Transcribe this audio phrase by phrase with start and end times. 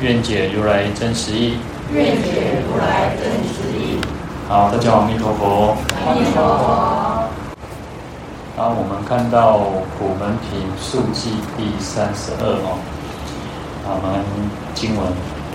[0.00, 1.56] 愿解如来真实义。
[1.92, 3.98] 愿解如来真实义。
[4.48, 5.76] 好，大家好，阿弥陀佛。
[6.06, 7.28] 阿弥陀佛。
[8.56, 9.58] 好，我们看到
[9.98, 12.78] 普门品述记第三十二哦。
[13.90, 14.22] 我们
[14.72, 15.04] 经文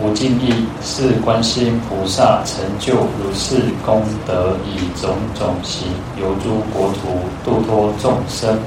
[0.02, 5.88] 无尽意，是观世音菩萨成就如是功德，以种种行
[6.20, 8.60] 游诸国土，度脱众生。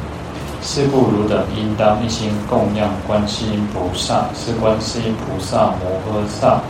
[0.62, 4.26] 是故汝等应当一心供养观世音菩萨。
[4.34, 6.60] 是观世音菩萨摩诃萨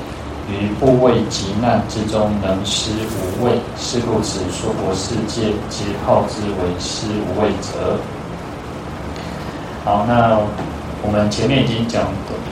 [0.51, 3.59] 于怖畏急难之中，能施无畏。
[3.77, 7.99] 是故此娑婆世界，皆号之为施无畏者。
[9.85, 10.39] 好，那
[11.03, 12.03] 我们前面已经讲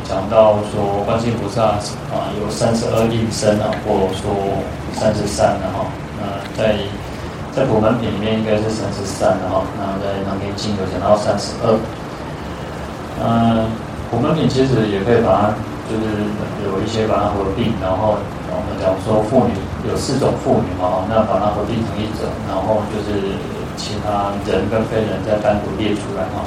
[0.09, 4.31] 讲到说，观世音菩萨啊有三十二应身啊，或者说
[4.95, 5.87] 三十三的哈。
[6.17, 6.23] 那
[6.57, 6.77] 在
[7.55, 9.63] 在普门品里面应该是三十三的哈。
[9.79, 11.79] 那在《楞严经》有讲到三十二。
[13.23, 13.67] 嗯，
[14.11, 15.55] 普门品其实也可以把它。
[15.85, 16.17] 就是
[16.65, 18.17] 有一些把它合并，然后
[18.49, 19.53] 我们讲说妇女
[19.85, 23.37] 有四种妇女嘛，那把它合并成一种，然后就是
[23.77, 26.41] 其他人跟非人再单独列出来哈，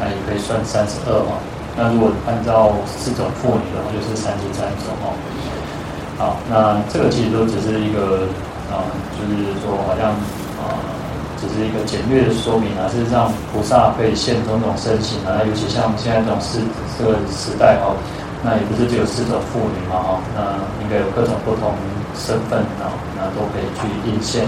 [0.00, 1.36] 那也可以算三十二哈。
[1.76, 5.12] 那如果按照四种妇女的话，就是三十三种哈。
[6.16, 8.24] 好，那这个其实都只是一个
[8.72, 10.16] 啊，就是说好像，
[11.40, 12.86] 只是一个简略的说明啊。
[12.90, 16.58] 事实上，菩萨可以现种种身形啊，尤其像现在这种时
[16.98, 17.94] 这个时代哈。
[18.40, 21.74] 那也不是只有四种妇女嘛，哈，那应该有各种不同
[22.14, 24.46] 身份啊，那都可以去应现。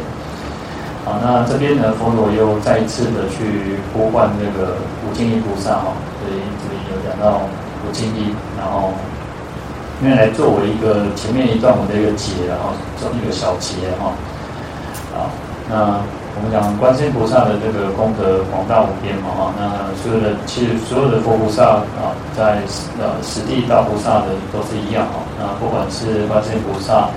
[1.05, 5.91] 好，那这边呢，佛陀又再一次的去呼唤那个无尽意菩萨哈，
[6.23, 7.41] 所以这里有讲到
[7.85, 8.93] 无尽意，然后
[10.01, 14.13] 因为来作为一个前面一段我的一个结，然后做一个小结哈，
[15.13, 15.31] 好，
[15.69, 16.01] 那。
[16.37, 22.63] 我们讲观世音菩萨的这个功德广大无边嘛哈，那所有的其实所有的佛菩萨啊，在
[23.03, 25.21] 呃十地大菩萨的都是一样哈。
[25.37, 27.11] 那不管是观世音菩萨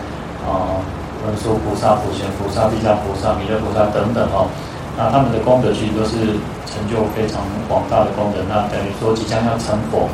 [0.44, 0.82] 啊、
[1.24, 4.50] 文殊菩萨、普贤菩萨、地藏菩萨、弥勒菩萨等等哈，
[4.98, 6.36] 那他们的功德其实都是
[6.68, 8.42] 成就非常广大的功德。
[8.50, 10.10] 那等于说即将要成佛，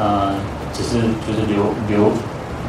[0.00, 0.34] 嗯，
[0.72, 2.10] 只是就是留留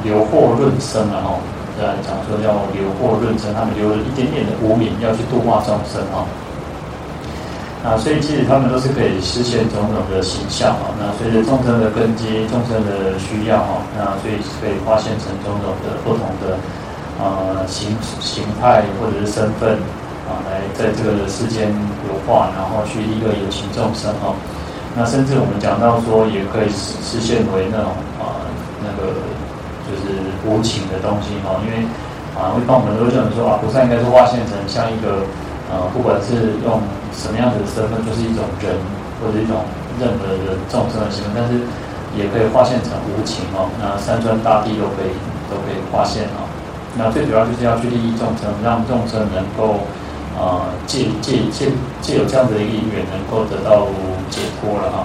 [0.04, 1.40] 留祸润生了哈。
[1.82, 6.22] 在讲说要留祸润生，他们留了一点点的无明，要去度化众生啊。
[7.82, 10.94] 那所以其实他们都是可以实现种种的形象啊。
[11.02, 16.54] 那随着众生的根基、众生的需要哈，那所以可以化现成种种的不同的
[17.18, 19.82] 呃形形态或者是身份
[20.30, 21.74] 啊，来在这个世间
[22.06, 24.38] 有化，然后去一个有情众生哈。
[24.94, 27.90] 那甚至我们讲到说，也可以实实现为那种
[28.22, 28.46] 啊
[28.86, 29.18] 那个。
[29.92, 30.16] 就是
[30.48, 31.84] 无情的东西哈，因为
[32.32, 35.28] 啊，一般我们都会认为说啊，菩萨应该是化现成像一个
[35.68, 36.80] 呃，不管是用
[37.12, 38.72] 什么样子的身份，就是一种人
[39.20, 39.68] 或者一种
[40.00, 41.60] 任何的众生的身份，但是
[42.16, 43.68] 也可以化现成无情哦。
[43.76, 45.12] 那山川大地都可以
[45.52, 46.48] 都可以化现哦。
[46.96, 49.84] 那最主要就是要去利益众生，让众生能够
[50.40, 51.68] 啊借借借
[52.00, 53.92] 借有这样子的一个因缘，能够得到
[54.32, 55.04] 解脱了哈。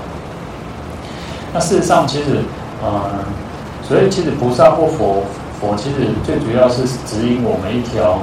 [1.52, 2.38] 那事实上，其实
[2.86, 3.26] 嗯。
[3.86, 5.22] 所以，其实菩萨或佛，
[5.60, 8.18] 佛其实最主要是指引我们一条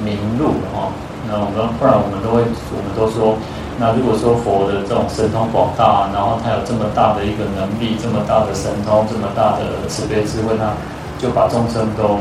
[0.00, 0.88] 明路哈。
[1.28, 2.40] 那我们不然我们都会，
[2.72, 3.36] 我们都说，
[3.76, 10.72] 那如果说佛的这种神通广大，然后他有这么大的一个能力，这么大的神通，这么大的慈悲智慧，那
[11.20, 12.16] 就把众生都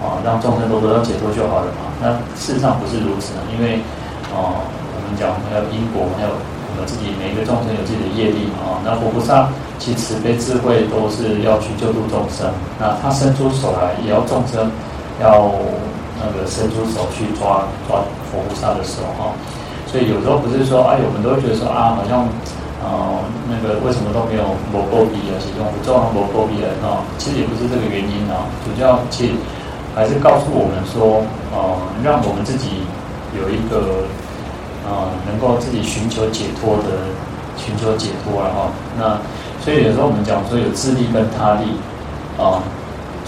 [0.00, 1.92] 啊，让众生都得到解脱就好了嘛。
[2.00, 3.76] 那事实上不是如此的，因为
[4.32, 6.32] 啊，我们讲还有因果，还有。
[6.84, 9.48] 自己每一个众生有自己的业力啊，那佛菩萨
[9.78, 14.70] 其慈悲智慧都是要去救度众生，那他伸出手来也要众生
[15.20, 15.50] 要
[16.18, 19.34] 那个伸出手去抓抓佛菩萨的手哈，
[19.86, 22.26] 所以有时候不是说哎，我们都会觉得说啊，好像
[22.82, 23.18] 呃
[23.50, 29.32] 那个为什么都没有摩诃比啊，其中不重摩诃比人啊，其实也不是这个原因啊，主要其实
[29.94, 31.22] 还是告诉我们说，
[31.52, 31.58] 呃，
[32.02, 32.86] 让我们自己
[33.34, 34.06] 有一个。
[34.86, 37.06] 啊、能够自己寻求解脱的，
[37.56, 38.70] 寻求解脱了哈。
[38.98, 39.18] 那
[39.62, 41.78] 所以有时候我们讲说有自力跟他力，
[42.38, 42.58] 啊、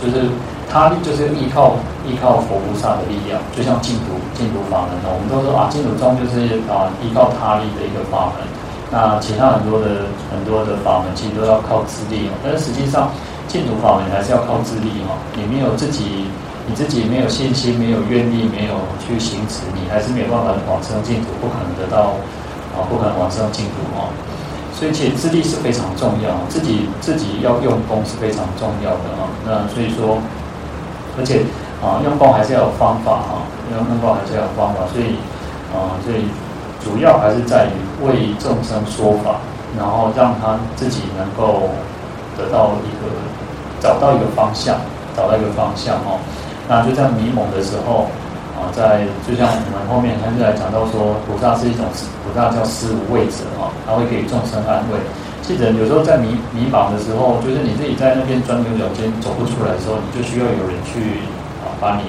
[0.01, 0.27] 就是
[0.69, 8.43] 他力就是依靠依靠佛菩萨的力量，就像净土净土法门哦，我们都说啊，净土宗就是啊依靠他力的一个法门。
[8.91, 13.11] 那其他很多的很多的法门其实都要靠自力哦，但是实际上
[13.49, 16.27] 净净土法门还是要靠自力哈，你没有自己，
[16.67, 22.17] 你自己没有信心，没有愿力，没有去行持，你还是没有办法往生净土，不可能得到
[22.73, 24.09] 啊，不可能往生净土哦。
[24.73, 29.29] 所以其实自力是非常重要，自己自己要用功是非常重要的啊。
[29.45, 30.19] 那所以说，
[31.17, 31.45] 而且
[31.85, 35.21] 啊，用功还是要有方法哈，用功还是要有方法，所以
[35.71, 36.27] 啊，所以
[36.83, 39.37] 主要还是在于为众生说法，
[39.79, 41.69] 然后让他自己能够
[42.37, 43.13] 得到一个
[43.81, 44.81] 找到一个方向，
[45.15, 46.19] 找到一个方向哦。
[46.69, 48.07] 那就在迷蒙的时候。
[48.55, 51.83] 啊，在就像我们后面还是来讲到说，菩萨是一种
[52.23, 54.97] 菩萨叫施无畏者啊，他会给众生安慰。
[55.43, 61.27] 记得有时候在迷迷茫的时候，就是你自己在那边钻牛角尖走不出来的时候，你就需要有人去
[61.67, 62.07] 啊，把你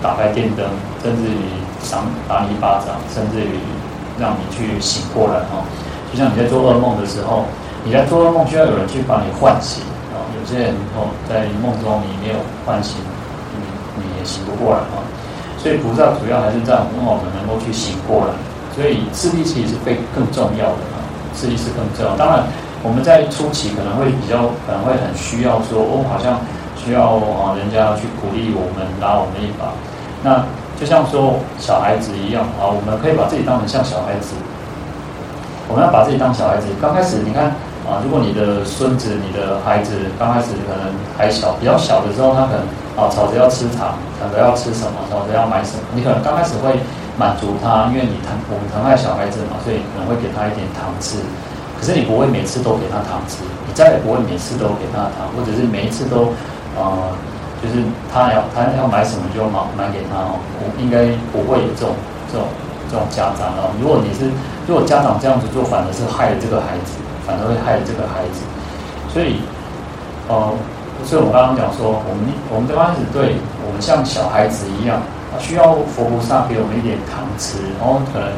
[0.00, 0.64] 打开电灯，
[1.04, 1.44] 甚至于
[1.84, 3.60] 赏打你一巴掌，甚至于
[4.16, 5.60] 让你去醒过来哈。
[6.08, 7.44] 就像你在做噩梦的时候，
[7.84, 10.24] 你在做噩梦需要有人去把你唤醒啊。
[10.32, 12.96] 有些人哦，在梦中你没有唤醒，
[14.24, 15.04] 醒不过来啊。
[15.56, 18.32] 所以菩萨主要还是在让我们能够去醒过来，
[18.76, 21.00] 所以自力其实是非更重要的啊，
[21.32, 22.12] 自力是更重要。
[22.20, 22.44] 当然，
[22.84, 26.36] 我们在初期可能会比较可能会很需要说，哦，好像
[26.76, 29.72] 需要啊人家去鼓励我们，拉我们一把。
[30.20, 30.44] 那
[30.76, 34.36] 就像说小孩子一样啊，我们可以把自己当成像小孩子，
[35.66, 36.68] 我们要把自己当小孩子。
[36.76, 37.56] 刚开始你看
[37.88, 42.83] 啊，如果你的孙子、你的孩子刚开始可能还小，比较小的时候，他可能。
[42.94, 45.82] 啊，吵着要吃糖，吵着要吃什么，吵着要买什么。
[45.94, 46.78] 你可能刚开始会
[47.18, 51.18] 满足他，因为你疼，我们疼爱小孩子嘛，所以可能会给他一点糖吃。
[51.74, 56.30] 可是你不会每次都给他糖吃，你再也不会每次都给他糖，或者是每一次都，
[56.78, 57.10] 呃，
[57.58, 57.82] 就是
[58.14, 60.38] 他要他要买什么就买买给他哦。
[60.62, 61.98] 我应该不会有这种
[62.30, 62.46] 这种
[62.86, 63.74] 这种家长哦。
[63.82, 64.30] 如果你是
[64.70, 68.46] 如果家长这样子做，反而是害了这个孩子，反而会害了这个孩子。
[69.10, 69.42] 所以，
[70.30, 70.54] 呃。
[71.04, 75.00] 所以我们刚刚讲说，我们我们刚开始对我们像小孩子一样，
[75.38, 78.28] 需要佛菩萨给我们一点糖吃，然后可能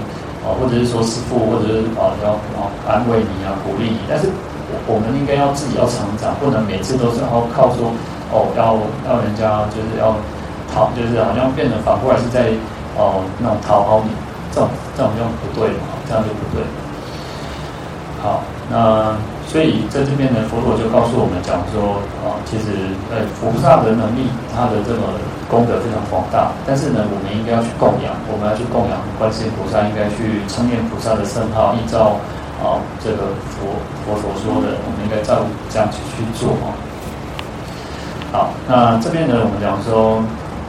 [0.42, 4.02] 啊，或者是说师父，或者是啊要啊安慰你啊，鼓励你。
[4.10, 4.26] 但是
[4.68, 7.94] 我我们应该要自己要成长，不能每次都是要靠说
[8.34, 8.74] 哦，要
[9.06, 10.18] 要人家就是要
[10.74, 12.50] 讨，就是好像变成反过来是在
[12.98, 14.10] 哦那种讨好你，
[14.50, 16.66] 这种这种就不对嘛，这样就不对。
[18.22, 19.14] 好，那。
[19.46, 26.50] 所以在这边呢，佛陀就告诉我们讲说啊，其实呃，菩萨的能力，他的这个功德非常广大。
[26.66, 32.18] 但是呢，我们应该要去供养，我们要去供养观世音菩萨，应该去称念菩萨的圣号，依照
[32.58, 33.70] 啊这个佛
[34.02, 36.74] 佛所说的，我们应该照这样去去做啊。
[38.34, 40.20] 好，那这边呢，我们讲说。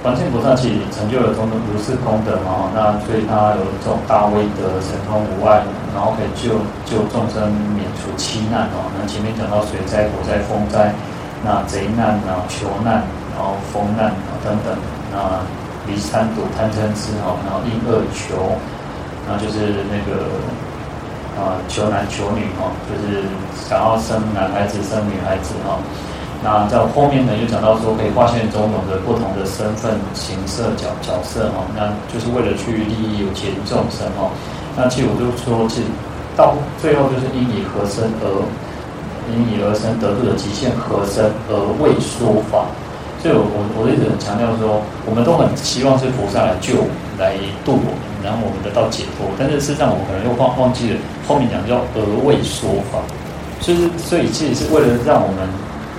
[0.05, 5.59] 观世音菩萨其实成就了种种如是功德嘛，那所以他有这种大威德、神通无碍，
[5.97, 6.53] 然后可以救
[6.85, 8.85] 救众生免除七难哦。
[8.93, 10.93] 那前面讲到水灾、火灾、风灾，
[11.41, 13.01] 那贼难啊、囚难，
[13.33, 14.77] 然后风难啊等等，
[15.09, 15.41] 那
[15.89, 18.53] 离三毒、贪嗔痴哈，然后因恶求，
[19.25, 20.29] 那就是那个
[21.33, 23.25] 啊求男求女哈，就是
[23.57, 25.81] 想要生男孩子、生女孩子哈。
[26.43, 34.29] 那在后面呢，又讲到说可以化现种种的不同的身份、形色、角角色哈，那就是为了去利益有情众生哈。
[34.77, 35.89] 那其实我就说，其实
[36.37, 38.25] 到最后就是因以何身而
[39.33, 42.69] 因以而生得度的极限何身而未说法。
[43.17, 47.33] 所以我我我一直很强调说，我们都很希望是菩萨来救我们来
[47.65, 49.25] 度我们，然后我们得到解脱。
[49.33, 50.95] 但是事实上，我们可能又忘忘记了
[51.27, 53.01] 后面讲叫而未说法，
[53.59, 55.49] 就是所以其实是为了让我们。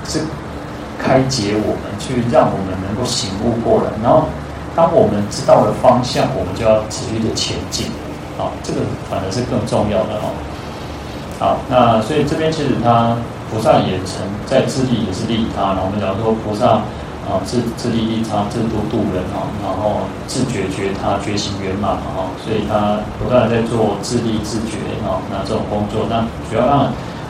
[0.09, 0.21] 是
[0.99, 3.91] 开解我们，去让我们能够醒悟过来。
[4.03, 4.25] 然后，
[4.75, 7.89] 当我们知道了方向，我们就要持续的前进。
[8.39, 8.81] 好，这个
[9.11, 10.33] 反而是更重要的哦。
[11.39, 13.19] 好，那所以这边其实他
[13.51, 15.75] 菩萨也曾在自利，也是利他。
[15.75, 16.87] 然后我们讲说菩萨
[17.27, 22.31] 啊，自自利利他，自度度人啊，然后自觉觉他，觉行圆满嘛哈。
[22.41, 26.89] 所以他不断在做自利自觉啊，那这种工作，那主要让。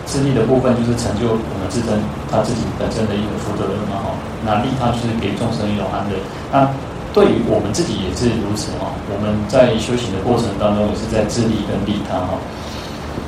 [0.09, 2.01] 自利的部分就是成就我们自身
[2.33, 6.17] 他自己本身的一个福德的嘛哈，那利他就是给众生一种安乐。
[6.51, 6.65] 那
[7.13, 12.39] 对于我们自己也是如此哈，我们在修行的过程当中也是在自利跟利他哈。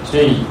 [0.04, 0.44] 所以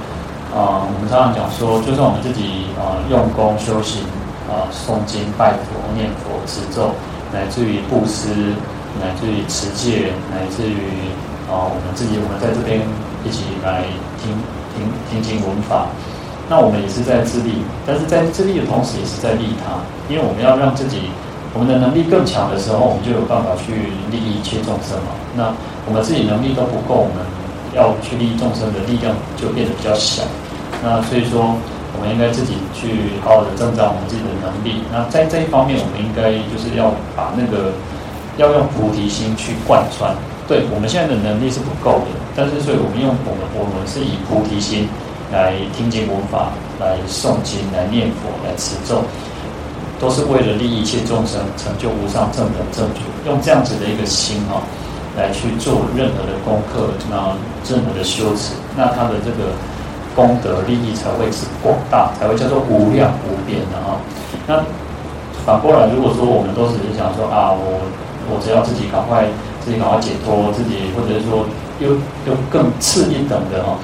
[0.55, 4.01] 啊，我们常常讲说，就算我们自己啊用功修行
[4.49, 6.91] 啊诵经拜佛念佛持咒，
[7.31, 8.33] 乃至于布施，
[8.99, 11.13] 乃至于持戒，乃至于
[11.45, 12.81] 啊我们自己我们在这边
[13.23, 13.83] 一起来
[14.23, 14.33] 听
[14.73, 15.87] 听听经闻法。
[16.49, 19.77] 那我们也是在自利，但是在自利的同时，也是在利他。
[20.09, 21.13] 因为我们要让自己
[21.53, 25.11] 我们的能力更强的时候，我们就有办法去利益一切众生嘛。
[25.35, 25.53] 那
[25.87, 27.25] 我们自己能力都不够，我们
[27.73, 30.21] 要去利益众生的力量就变得比较小。
[30.83, 31.57] 那所以说，
[31.97, 34.81] 我们应该自己去好好的增长我们自己的能力。
[34.93, 37.73] 那在这一方面，我们应该就是要把那个
[38.37, 40.13] 要用菩提心去贯穿。
[40.47, 44.87] 对，我们现在的能力是不够的，但是所以我们用我们我们是以菩提心
[45.31, 49.05] 来听经闻法，来诵经，来念佛，来持咒，
[49.99, 53.01] 都是为了利益一切众生，成就无上正等正觉。
[53.25, 54.61] 用这样子的一个心哈，
[55.17, 57.35] 来去做任何的功课，那
[57.69, 59.51] 任何的修持，那他的这个。
[60.15, 63.95] 功德利益才会是广大，才会叫做无量无边的哈。
[64.47, 64.59] 那
[65.45, 67.79] 反过来，如果说我们都只是想说啊，我
[68.27, 69.23] 我只要自己赶快
[69.63, 71.45] 自己赶快解脱自己，或者是说
[71.79, 71.93] 又
[72.25, 73.77] 又更次一等的哈，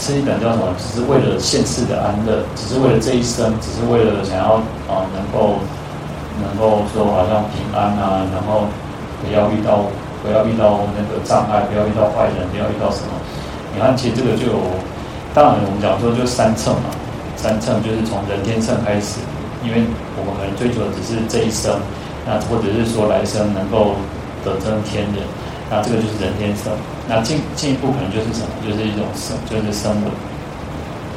[0.00, 0.72] 次一等叫什么？
[0.80, 4.56] 只是为了现世的安乐，只是为了这一生，只是为了想要
[4.88, 5.60] 啊能够
[6.40, 8.64] 能够说好像平安啊，然后
[9.20, 9.84] 不要遇到
[10.24, 13.12] 不要遇到那个障碍，不要遇到坏人，不要遇到什么。
[13.74, 14.58] 你看，其实这个就有。
[15.32, 16.90] 当然，我们讲说就三乘嘛，
[17.36, 19.22] 三乘就是从人天乘开始，
[19.62, 19.86] 因为
[20.18, 21.78] 我们可能追求的只是这一生，
[22.26, 23.94] 那或者是说来生能够
[24.42, 25.22] 得增天人，
[25.70, 26.74] 那这个就是人天乘。
[27.10, 30.06] 那进进一步可能就是什么，就是一种生，就是声闻，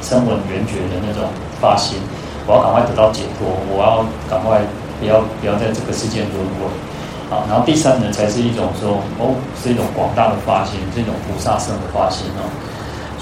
[0.02, 1.30] 声闻缘觉的那种
[1.62, 2.02] 发心，
[2.50, 4.58] 我要赶快得到解脱，我要赶快
[4.98, 6.66] 不要不要在这个世界轮回。
[7.30, 12.42] 好，然后第三呢，才是一种说哦，是一种广大的发心，是一种菩萨圣的发心哦。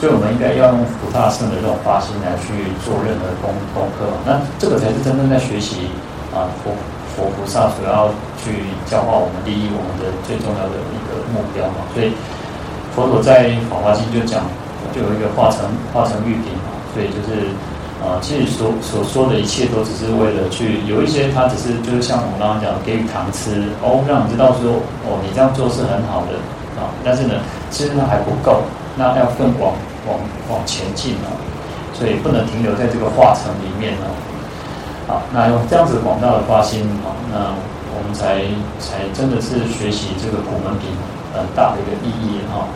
[0.00, 2.50] 所以，我们应该要用菩萨圣的这种发心来去
[2.82, 4.10] 做任何功功课。
[4.26, 5.86] 那这个才是真正在学习
[6.34, 6.74] 啊，佛
[7.14, 8.10] 佛菩萨所要
[8.42, 11.86] 去教化我们、利益我们的最重要的一个目标嘛。
[11.94, 12.10] 所以，
[13.02, 14.46] 佛陀在《法华经》就讲，
[14.94, 16.70] 就有一个化成化成玉瓶嘛。
[16.94, 17.50] 所以就是
[17.98, 26.38] 啊，其实所所说的一切都只是为了去有一些，他只是就是像我们刚刚讲，给予糖吃哦，让你知道说哦，你这样做是很好的
[26.78, 26.94] 啊。
[27.04, 27.34] 但是呢，
[27.70, 28.62] 其实呢还不够，
[28.96, 29.74] 那要更广。
[30.02, 30.18] 往
[30.50, 31.30] 往前进了，
[31.94, 34.10] 所以不能停留在这个化成里面了。
[35.06, 37.54] 好，那用这样子广大的发心啊，那
[37.94, 38.42] 我们才
[38.82, 40.90] 才真的是学习这个普门品
[41.32, 42.66] 很大的一个意义哈。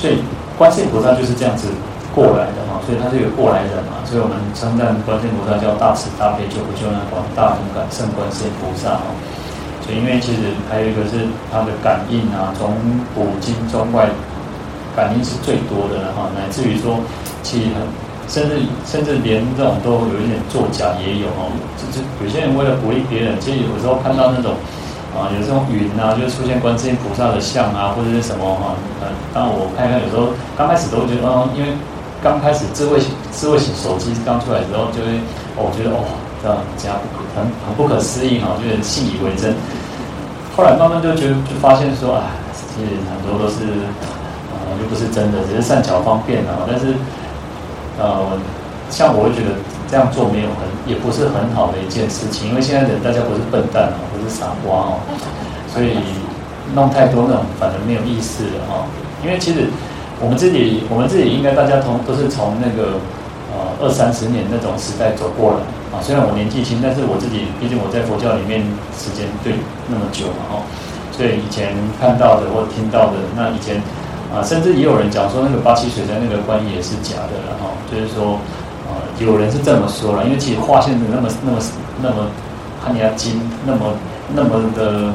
[0.00, 0.24] 所以
[0.56, 1.68] 观世音菩萨就是这样子
[2.16, 9.12] 过来的哈，所以他是一个过来人嘛，所以我们称赞观世音菩萨叫大慈大悲救苦救难广大灵感胜观世音菩萨哈。
[9.84, 12.72] 所以因为其实还有一个是他的感应啊，从
[13.14, 14.08] 古今中外。
[14.96, 16.98] 感应是最多的了哈，乃至于说，
[17.44, 17.70] 其实，
[18.26, 21.46] 甚至甚至连这种都有一点作假也有哦。
[21.78, 24.58] 就是有些人为了鼓励别人，其实有时候看到那种
[25.14, 28.74] 啊，有这种云啊，就出现观世音菩萨的像啊，或者是什么哈。
[29.02, 31.72] 呃，当我看看，有时候刚开始都觉得，嗯，因为
[32.22, 32.98] 刚开始智慧
[33.32, 35.18] 智慧型手机刚出来的时候，就会，
[35.56, 36.04] 哦，我觉得哦，
[36.42, 36.96] 这样这样
[37.34, 39.54] 很很不可思议哈，就是信以为真。
[40.56, 43.64] 后来慢慢就觉得就发现说，啊，其实很多都是。
[44.50, 46.66] 呃，又不是真的，只是善巧方便啊。
[46.66, 46.94] 但是，
[47.98, 48.26] 呃，
[48.90, 49.54] 像我会觉得
[49.90, 52.48] 这样做没有很，也不是很好的一件事情。
[52.48, 55.00] 因为现在人大家不是笨蛋哦，不是傻瓜哦，
[55.66, 55.98] 所以
[56.74, 58.86] 弄太多那种反而没有意思了哈。
[59.24, 59.66] 因为其实
[60.22, 63.02] 我们自己，我们自己应该大家同都是从那个
[63.50, 65.58] 呃二三十年那种时代走过来
[65.90, 65.98] 啊。
[66.00, 68.62] 虽然我年纪轻，但是我自己毕竟我在佛教里面
[68.94, 69.54] 时间对
[69.88, 70.62] 那么久嘛哈，
[71.10, 73.82] 所以以前看到的或听到的，那以前。
[74.30, 77.74] 啊，甚至也有人讲说，那个八七水灾那个观音也是假的了哈。
[77.90, 78.38] 就是说，
[79.18, 81.58] 有人是这么说了，因为其实画线的那么那么
[82.02, 82.26] 那么
[82.84, 83.92] 看起来精，那么
[84.34, 85.12] 那么的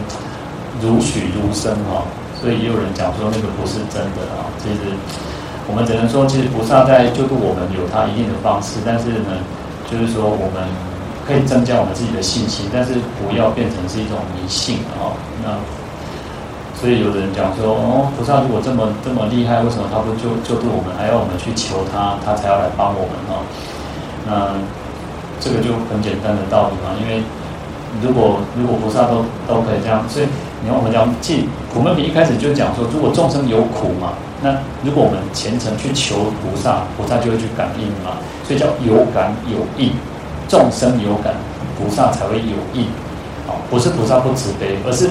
[0.82, 2.04] 如许如生哈，
[2.40, 4.46] 所以也有人讲说那个不是真的啊。
[4.62, 4.94] 其实
[5.68, 9.42] 我们只能说，其实菩萨在救度我们有他一定的方式，但是呢，
[9.90, 10.68] 就是说我们
[11.28, 15.14] 可以增加我们自己的信心，但是不要变成是一种迷信啊。
[15.44, 15.58] 那。
[16.76, 23.34] 所以有的人讲说，哦，菩萨如果这么这么厉害，为什么他不救救度我们，还要我们去求他，他才要来帮我们呢？
[24.28, 24.54] 那
[25.40, 26.94] 这个就很简单的道理嘛。
[27.00, 27.24] 因为
[28.04, 30.28] 如果如果菩萨都都可以这样，所以
[30.62, 34.12] 你看我们讲，即苦门品一开始就讲说，如果众生有苦嘛，
[34.44, 34.52] 那
[34.84, 38.20] 如果我们虔诚去求菩萨，菩萨就会去感应嘛。
[38.44, 39.96] 所以叫有感有应，
[40.52, 41.34] 众生有感，
[41.80, 42.84] 菩萨才会有应。
[43.48, 45.10] 啊，不是菩萨不慈悲，而是。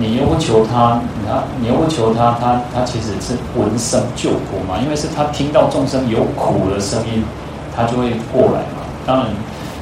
[0.00, 7.22] 你又不求他，他你又不求他，他他其实是闻声救苦嘛，因为是他听到众生有苦的声音，
[7.76, 8.80] 他就会过来嘛。
[9.04, 9.26] 当然，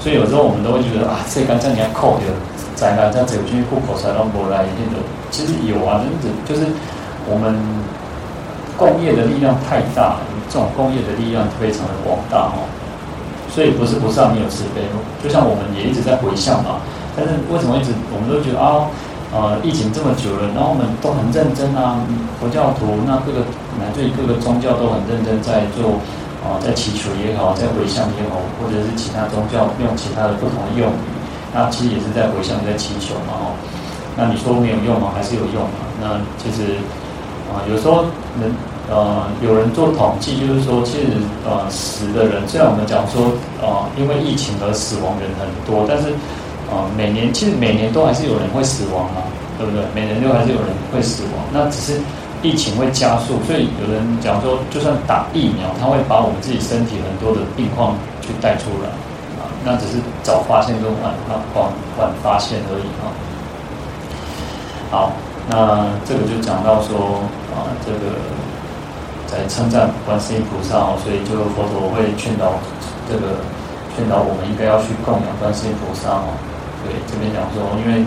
[0.01, 2.27] 所以有时候我们都会觉得啊，这刚才你要扣的，
[2.75, 4.99] 灾难这样子，我去户口才能过来那种。
[5.31, 6.67] 其实有啊，真的就是
[7.31, 7.55] 我们
[8.77, 10.19] 共业的力量太大，
[10.51, 12.67] 这种共业的力量非常的广大哦。
[13.55, 14.83] 所以不是不是没有慈悲，
[15.23, 16.83] 就像我们也一直在回向嘛，
[17.17, 18.87] 但是为什么一直我们都觉得啊？
[19.33, 22.01] 呃，疫情这么久了，然后我们都很认真啊，
[22.41, 23.45] 佛教徒那各个
[23.77, 26.01] 乃至于各个宗教都很认真在做
[26.41, 31.09] 啊，在祈求也好，在回向也好，或者是其他宗教用其他的不同的用语，
[31.53, 33.53] 那其实也是在回向，在祈求嘛哦。
[34.17, 35.13] 那你说没有用吗？
[35.15, 35.85] 还是有用嘛？
[36.01, 36.81] 那其实
[37.53, 38.09] 啊，有时候
[38.41, 38.49] 人
[38.89, 43.31] 呃，有人做统计，就是说，其实呃，死的人，虽然我们讲说、
[43.61, 46.09] 呃，因为疫情而死亡人很多，但是
[46.71, 49.23] 啊、每年其实每年都还是有人会死亡嘛，
[49.59, 49.83] 对不对？
[49.95, 52.01] 每年都还是有人会死亡，那只是。
[52.41, 58.87] 疫情会加速，所以有人讲说，就算打疫苗，它会把我们自己身体很多的病况去带出来
[59.43, 61.67] 啊，那只是早发现跟晚晚
[61.99, 63.11] 晚发现而已啊。
[64.89, 65.11] 好，
[65.51, 67.19] 那这个就讲到说
[67.51, 68.15] 啊，这个
[69.27, 72.55] 在称赞观世音菩萨哦，所以就佛陀会劝导
[73.11, 73.43] 这个
[73.97, 76.31] 劝导我们应该要去供养观世音菩萨哦。
[76.89, 78.03] 对，这边讲说，因为。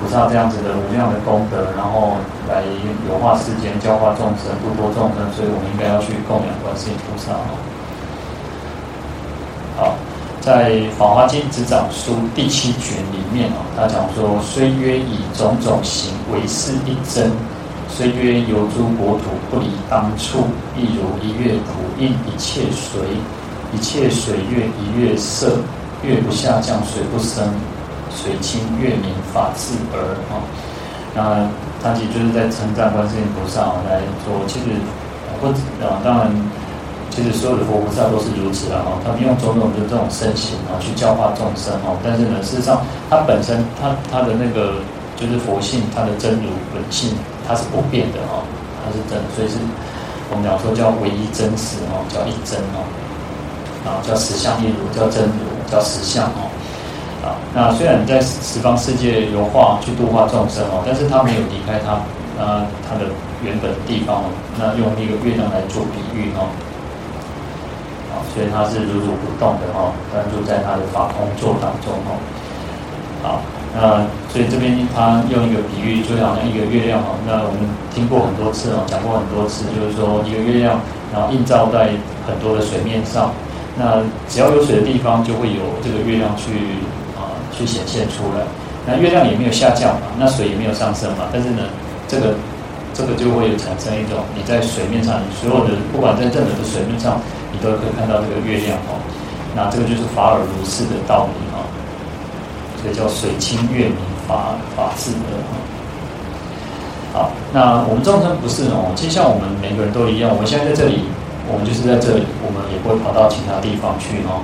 [0.00, 2.16] 菩萨这样子的无量的功德，然后
[2.50, 2.64] 来
[3.08, 7.54] 有化世间，教化众生，度脱众生，所以我们应该要去供养观世音菩萨哦。
[9.78, 9.94] 好，
[10.40, 17.30] 在《法华经》执掌书第七卷里面哦，他讲说：虽曰以种种行为是一真，
[17.88, 22.98] 虽曰游诸国土不离当处，亦如一月普映一切水，
[23.72, 25.58] 一切水月一月色，
[26.02, 27.46] 月不下降，水不生。
[28.16, 29.98] 水清月明法自而
[30.30, 30.40] 啊，
[31.14, 31.48] 那
[31.82, 34.66] 他其实就是在称赞观世音菩萨来说，其实
[35.40, 35.48] 不
[35.84, 36.30] 啊，当然，
[37.10, 44.78] 其实所有的佛菩萨都是如此的哈，他们用种种的这种身形啊去教化众生哈，但是呢，事实上他本身他他的那个
[45.16, 47.10] 就是佛性，他的真如本性，
[47.46, 48.44] 它是不变的哈，
[48.84, 49.58] 它是真，所以是
[50.30, 52.86] 我们讲说叫唯一真实哦，叫一真哦，
[53.84, 56.51] 啊叫实相一如，叫真如，叫实相哦。
[57.22, 62.02] 啊，那虽然在十方世界游化去度化众生哦，但是他没有离开他，
[62.34, 63.06] 呃，他的
[63.46, 64.26] 原本的地方哦。
[64.58, 66.50] 那用一个月亮来做比喻哦，
[68.10, 72.18] 啊，所以他是如如不动的哈，专注在他的法空座当中哦。
[73.22, 73.38] 好，
[73.70, 77.14] 那所以这边他用一个比喻，就好像一个月亮哦。
[77.22, 77.62] 那我们
[77.94, 80.74] 听过很多次哦，讲过很多次，就是说一个月亮，
[81.14, 81.94] 然后映照在
[82.26, 83.30] 很多的水面上，
[83.78, 86.82] 那只要有水的地方，就会有这个月亮去。
[87.52, 88.42] 去显现出来，
[88.86, 91.62] 那月亮也没有下降嘛，那水也没有上升嘛，但是呢，
[92.08, 92.34] 这个
[92.92, 97.20] 这个就会产生一种你在水面上，你所有的不管在任何的水面上，
[97.52, 98.98] 你都可以看到这个月亮哦。
[99.54, 101.62] 那这个就是法尔如是的道理啊，
[102.80, 105.52] 所以叫水清月明法法自得啊。
[107.12, 111.04] 好，那我们众生不是哦，其实像我们每个人都一样，我们现在在这里，
[111.46, 114.40] 我们就是在这里，我们也不会跑到其他地方去哦。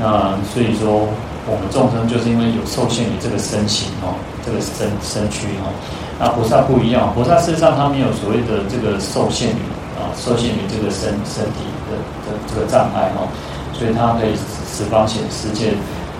[0.00, 1.06] 那所以说。
[1.46, 5.70] 我们众生就是因为有受限于这个身形哦，这个身身躯哦，
[6.18, 9.62] 那菩萨不一样，菩萨事实上他没有所谓的这个受限于
[9.94, 11.94] 啊，受限于这个身身体的
[12.26, 13.30] 的这个障碍哦，
[13.72, 14.34] 所以他可以
[14.66, 15.72] 十方显世界，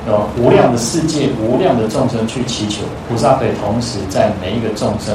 [0.07, 5.13] 呃，无量的世界，无量的众生去祈求，菩萨可以同时在每一个众生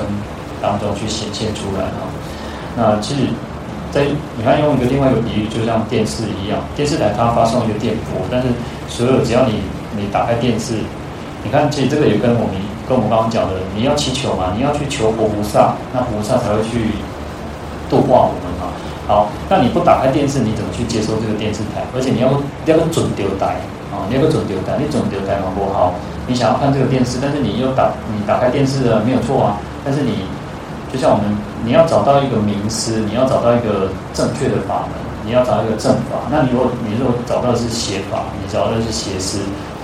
[0.62, 2.12] 当中去显现出来哦。
[2.76, 3.32] 那其实，
[3.91, 4.04] 在
[4.38, 8.47] 你看用一个另外一个比喻，就像电视一样，电视台它发送一个电波，但是
[8.88, 9.63] 所有只要你
[9.97, 10.73] 你打开电视，
[11.43, 12.56] 你看，其实这个也跟我们
[12.88, 16.91] 跟我们刚刚讲的，你要祈求嘛，你要去求活菩萨，那菩萨才会去
[17.89, 18.71] 度化我们嘛。
[19.08, 21.84] 好，那你不打开电视，你怎么去接收这个电视台？
[21.93, 22.32] 而且你要
[22.65, 23.60] 要个准丢台
[23.91, 25.93] 啊，你要个准丢台，你准丢台嘛不好。
[26.27, 30.23] 你想要看这个电视，但是你又打你打开电视了没有错啊，但是你
[30.93, 36.30] 就像我们，你要找到一个名师，你要找到一个正确的法门，你要找到一个正法。
[36.30, 39.39] 那你如果你如果找到的是邪法，你找到的是邪师。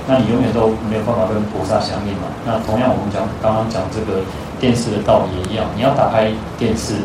[0.07, 2.31] 那你永远都没有办法跟菩萨相应嘛？
[2.47, 4.23] 那同样我们讲刚刚讲这个
[4.57, 6.95] 电视的道理也一样，你要打开电视，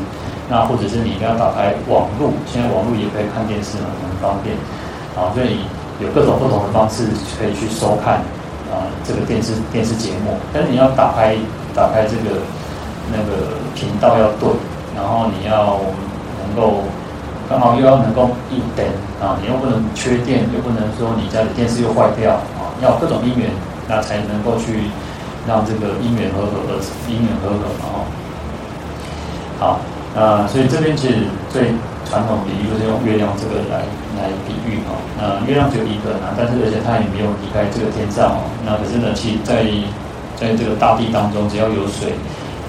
[0.48, 4.54] 那或者是你要打开网络，现在网络也可以看电视嘛，很方便。
[5.18, 5.66] 啊，所以
[5.98, 7.04] 有各种不同的方式
[7.36, 8.22] 可以去收看
[8.70, 11.34] 啊这个电视电视节目，但是你要打开
[11.74, 12.38] 打开这个
[13.10, 14.48] 那个频道要对，
[14.94, 15.76] 然后你要
[16.38, 16.86] 能够
[17.50, 18.86] 刚好又要能够一灯
[19.20, 22.38] 啊，你又不能缺电，又不能说你家的电视又坏掉。
[22.82, 23.48] 要各种因缘，
[23.88, 24.90] 那才能够去
[25.46, 26.72] 让这个因缘和合而
[27.08, 27.96] 因缘和合嘛哦。
[29.58, 29.80] 好，
[30.14, 31.70] 那所以这边其实最
[32.04, 33.86] 传统比喻就是用月亮这个来
[34.18, 34.98] 来比喻哈。
[35.14, 38.42] 那月亮只有一个啊，但是而且它也没有离开这个天上哦。
[38.66, 39.62] 那可是呢，其在
[40.34, 42.18] 在这个大地当中，只要有水，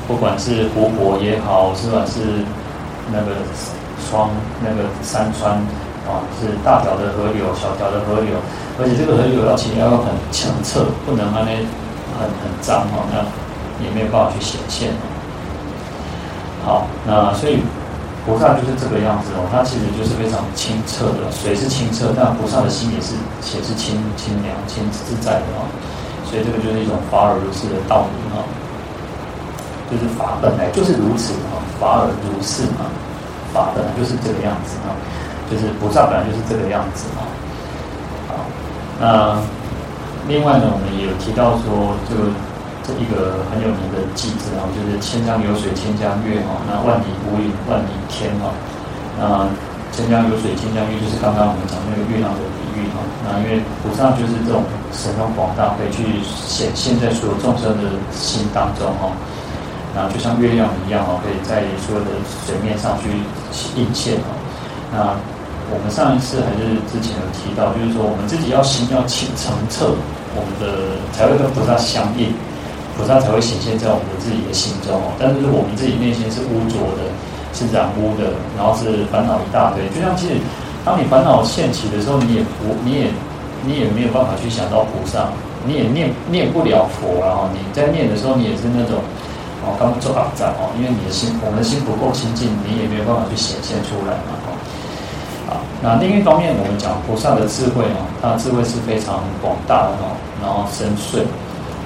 [0.08, 2.45] 不管是湖泊也好，不管是
[3.12, 3.41] 那个
[3.97, 4.30] 双
[4.62, 5.58] 那个山川
[6.08, 8.36] 啊，是大条的河流、小条的河流。
[8.80, 13.22] 而且这个河流要起来要很清澈，不能那很很脏哈，那
[13.84, 14.92] 也没有办法去显现。
[16.66, 17.60] 好，那所以
[18.26, 23.13] 菩萨就是这个样子哦，他其实就是非常清澈的，水是清澈，但菩萨的心也是
[23.52, 25.68] 也是清清凉、清自在的啊。
[26.24, 28.42] 所以这个就是一种法尔如是的道理哈，
[29.92, 32.89] 就是法本来就是如此啊，法尔如是嘛，
[33.54, 34.98] 法本来就是这个样子啊，
[35.49, 37.21] 就是菩萨本来就是这个样子啊。
[38.29, 38.34] 好，
[38.99, 39.39] 那
[40.27, 42.32] 另外呢，我们也有提到说这个
[42.84, 48.51] 这一个很有名的偈子啊，就是千江有水千江月哈，那万里无云万里天哈，
[49.19, 49.47] 那
[49.91, 52.99] 千江有水千江月就是刚刚我们讲那个月亮的比喻哈。
[53.23, 59.12] 那因为菩萨就是这种神通广大，可以去显现在所有众生的心当中哈。
[59.95, 62.12] 那就像月亮一样哈，可以在所有的
[62.47, 63.12] 水面上去
[63.79, 64.34] 映现哈。
[64.93, 65.17] 那
[65.73, 69.91] 我们上一次还是之前有提到，就是说我们自己要心要清澄澈，
[70.38, 72.29] 我们的才会跟菩萨相应，
[72.95, 75.12] 菩萨才会显现在我们的自己的心中哦。
[75.17, 77.10] 但是我们自己内心是污浊的，
[77.58, 80.38] 是染污的，然后是烦恼一大堆，就像其实。
[80.84, 83.08] 当你烦恼现起的时候，你也不，你也，
[83.63, 85.32] 你也没有办法去想到菩萨，
[85.63, 88.99] 你也念念不了佛，然后你在念的时候，你也是那种
[89.63, 94.36] 哦，刚做阿赞哦，因为你的心，我们的心不够清净，你也没有办法去显现出来嘛，
[95.84, 101.28] 那另一方面，我们讲菩萨的智慧哦，他的智慧是非常广大的哦，然后深邃，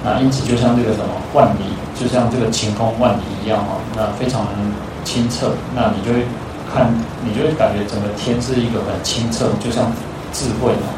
[0.06, 4.46] 那因此就像这个什么万里，就像这个晴空万里一样哦，那非常
[5.02, 6.24] 清澈，那你就会。
[6.68, 6.84] 看，
[7.24, 9.88] 你就会感觉整个天是一个很清澈，就像
[10.36, 10.92] 智慧嘛。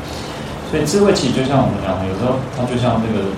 [0.67, 3.31] 所以智慧其实就像我们讲的，有时候它就像那个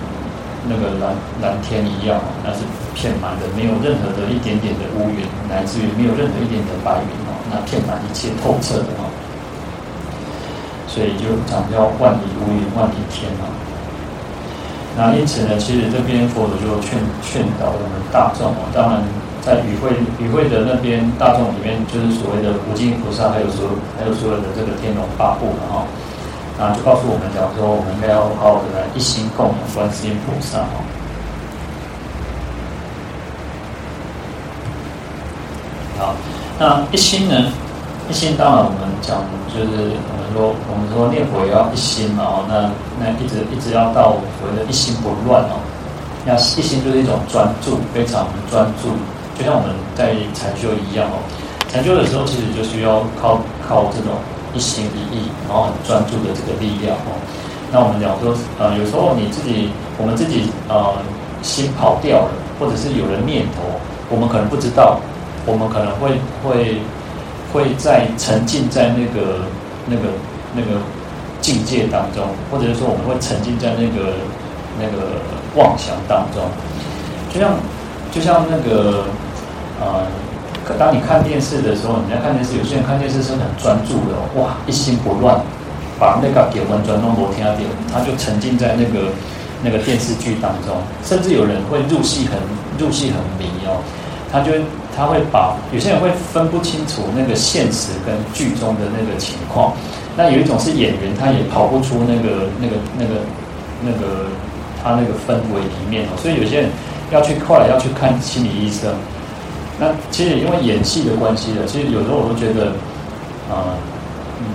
[0.65, 1.13] 那个蓝
[1.45, 2.65] 蓝天一样，那是
[2.97, 9.05] 片满的，没有任何的一点点的乌云，来自于没有任何一点的白云哦，那片满一切透彻的哦。
[10.93, 13.49] 所以就讲叫万里无云万里天啊。
[14.95, 19.01] 那因此呢，其实这边佛祖就劝劝导我们大众啊，当然。
[19.43, 19.91] 在与会
[20.23, 25.83] 与会的那边大众里面，就是所谓的无尽菩萨，还有所有还有所有的这个天龙八部的哈，
[26.63, 30.79] 啊，就告诉我们讲说，我们应该要好好的来一心供养观世音菩萨哈。
[35.99, 36.15] 好，
[36.57, 37.51] 那一心呢？
[38.09, 45.55] 一心当然我们讲就是我们说我们说念佛也要一心嘛哦，那那一直一直要到所谓的一心不乱哦，
[46.25, 48.89] 那一心就是一种专注，非常专注。
[49.39, 51.17] 就像我们在禅修一样哦，
[51.69, 54.13] 禅修的时候其实就需要靠靠这种
[54.53, 57.17] 一心一意，然后很专注的这个力量哦。
[57.71, 60.93] 那我们讲说，呃，有时候你自己，我们自己呃
[61.41, 63.63] 心跑掉了，或者是有了念头，
[64.09, 64.99] 我们可能不知道，
[65.47, 66.13] 我们可能会
[66.45, 66.77] 会
[67.53, 69.45] 会在沉浸在那个
[69.87, 70.01] 那个
[70.53, 70.81] 那个
[71.39, 74.13] 境界当中，或者是说我们会沉浸在那个
[74.77, 75.21] 那个
[75.55, 76.43] 妄想当中，
[77.33, 77.53] 就像
[78.11, 79.05] 就像那个。
[79.81, 80.05] 呃，
[80.77, 85.41] 当你看电视的时候，你在看电视，有些人看电视是很专注的，哇，一心不乱，
[85.99, 89.09] 把那个点完转弄罗天啊点，他就沉浸在那个
[89.61, 92.39] 那个电视剧当中，甚至有人会入戏很
[92.77, 93.81] 入戏很迷哦，
[94.31, 94.51] 他就
[94.95, 99.73] 他会把有些人会分不清楚那个现实跟剧中的那个情况，
[100.15, 103.13] 那有一种是演员，他也跑不出那个那个那个
[103.83, 104.27] 那个
[104.83, 106.69] 他那个氛围里面哦，所以有些人
[107.11, 108.93] 要去后来要去看心理医生。
[109.79, 112.77] 那其实因为演戏的关系的，其实有时候我都觉得，
[113.49, 113.73] 啊、
[114.37, 114.45] 嗯，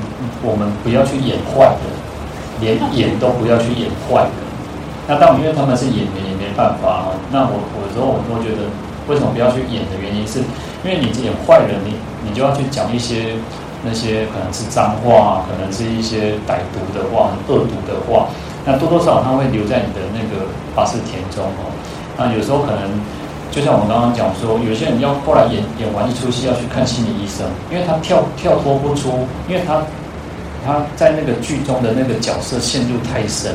[0.43, 1.91] 我们不要去演坏的，
[2.61, 4.31] 连演都不要去演坏的。
[5.09, 7.05] 那当然，因为他们是演员，也没办法啊。
[7.33, 8.71] 那我我有时候我都觉得，
[9.09, 10.39] 为什么不要去演的原因是，
[10.85, 13.35] 因为你演坏人，你你就要去讲一些
[13.83, 18.29] 那些可能是脏话，可能是一些歹毒的话、很恶毒的话。
[18.65, 21.73] 那多多少少他会留在你的那个八识田中哦。
[22.17, 22.91] 那有时候可能。
[23.51, 29.81] 就像我们刚刚讲说，有些人要后来演演完一出戏要去看心理医生，因为他跳跳脱不出，因为他
[30.65, 33.55] 他在那个剧中的那个角色陷入太深，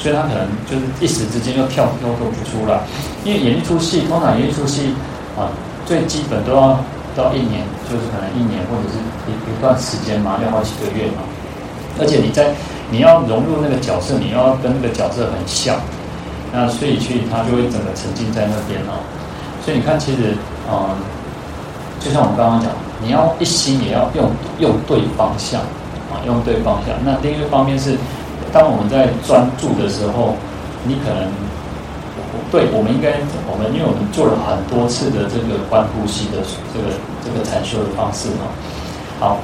[0.00, 2.80] 所以他可能就是一时之间又跳跳脱不出来。
[3.22, 4.94] 因为演一出戏，通常演一出戏
[5.38, 5.46] 啊，
[5.86, 6.80] 最基本都要
[7.14, 11.22] 到一年，就是可能一年或者是一一段时间嘛，要好几个月嘛。
[12.00, 12.54] 而且你在
[12.90, 15.76] 你要融入那个角色，你要跟那个角色很像，
[16.50, 18.98] 那所以去他就会整个沉浸在那边哦。
[19.62, 20.34] 所以你看，其实，
[20.70, 20.96] 嗯，
[22.00, 25.60] 就像我们刚刚讲，你要一心也要用用对方向，
[26.08, 26.96] 啊，用对方向。
[27.04, 27.98] 那另一个方面是，
[28.52, 30.34] 当我们在专注的时候，
[30.84, 31.28] 你可能，
[32.50, 33.18] 对，我们应该，
[33.50, 36.42] 我们因为我们做了很多次的这个观呼吸的
[36.74, 38.50] 这个这个禅修的方式哈，
[39.20, 39.38] 好，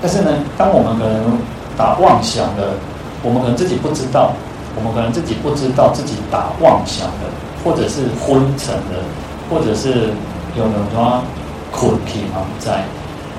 [0.00, 1.38] 但是呢，当我们可能
[1.76, 2.74] 打妄想的，
[3.22, 4.32] 我们可能自己不知道，
[4.76, 7.30] 我们可能自己不知道自己打妄想的，
[7.64, 9.02] 或者是昏沉的。
[9.50, 10.08] 或者是
[10.56, 11.22] 有没有什么
[11.70, 12.80] 困皮嘛在，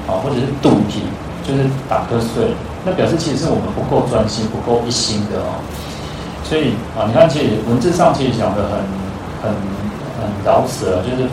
[0.08, 1.02] 啊，或者是肚皮，
[1.44, 2.54] 就是打瞌睡，
[2.86, 5.58] 那表示其实是我们不够专心、不够一心的哦。
[6.45, 8.78] 所以啊，你看，其实文字上其实讲的很、
[9.41, 9.50] 很、
[10.21, 11.28] 很饶舌，就是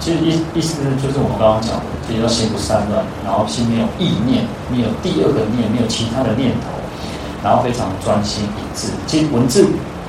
[0.00, 6.74] 其实意意思就是我们刚刚讲的，其实要心不散乱，然后心没有意念，没有第二个念，没有其他的念头，
[7.44, 8.88] 然后非常专心一致。
[9.06, 9.64] 其实文字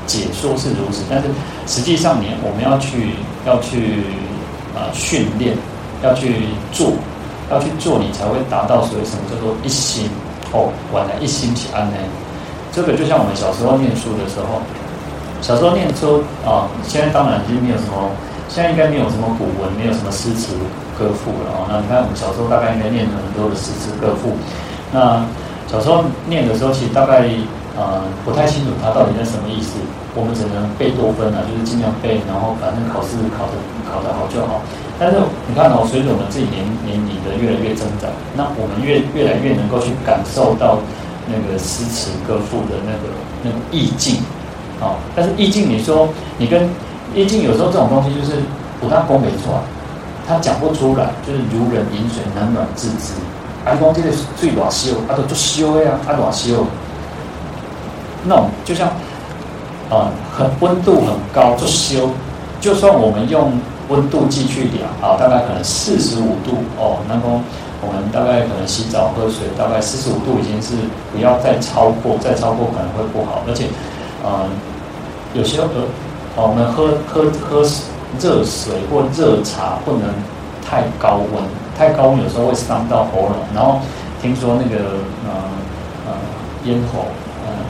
[0.08, 1.30] 解说是如此，但是
[1.68, 3.14] 实际上你我们要去
[3.46, 4.02] 要去
[4.74, 5.56] 啊训练，
[6.02, 6.94] 要去做，
[7.52, 10.10] 要去做，你才会达到所谓什么叫做一心
[10.52, 11.98] 哦，原来一心起安呢。
[12.72, 14.62] 这个就像我们小时候念书的时候，
[15.42, 18.14] 小时候念书啊，现在当然已经没有什么，
[18.48, 20.54] 现在应该没有什么古文，没有什么诗词
[20.98, 21.66] 歌赋了啊。
[21.70, 24.38] 那你看我们小时候大概应该念了很多的诗词歌赋。
[24.92, 25.26] 那
[25.66, 27.26] 小时候念的时候，其实大概
[27.78, 29.78] 啊不太清楚它到底是什么意思。
[30.18, 34.62] 我们只能背多分啊，就是尽量背，然后反正考试考的考得好就好。
[35.00, 40.78] 但是你看哦，随着我们自己年年龄的越来越增长，那我们越越来越能够去感受到。
[41.32, 44.16] 那个诗词歌赋的那个那个意境，
[44.82, 46.10] 啊，但是意境，你说
[46.40, 46.68] 你跟
[47.14, 48.42] 意境有时候这种东西就是
[48.82, 49.62] 不大功没错，
[50.28, 53.14] 他讲不出来，就是如人饮水，冷暖自知。
[53.64, 56.66] 啊，光这个最暖修，啊都做修呀，啊暖修，
[58.24, 58.88] 那种就像
[59.92, 62.10] 啊，很温度很高做修，
[62.60, 63.52] 就算我们用
[63.90, 67.44] 温度计去量啊，大概可能四十五度哦，那么。
[67.82, 70.76] 我们大概可能洗澡喝水，大概四十五度已经是
[71.14, 73.42] 不要再超过，再超过可能会不好。
[73.48, 73.68] 而且，
[74.20, 74.52] 嗯，
[75.34, 75.88] 有些呃，
[76.36, 77.64] 我们喝喝喝
[78.20, 80.12] 热水或热茶不能
[80.60, 81.42] 太高温，
[81.78, 83.48] 太高温有时候会伤到喉咙。
[83.56, 83.80] 然后
[84.22, 85.32] 听说那个呃
[86.06, 86.12] 呃
[86.66, 87.08] 咽喉
[87.48, 87.64] 呃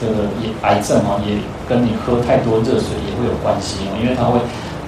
[0.00, 1.36] 这个也癌症啊，也
[1.68, 4.40] 跟你喝太多热水也会有关系哦，因为它会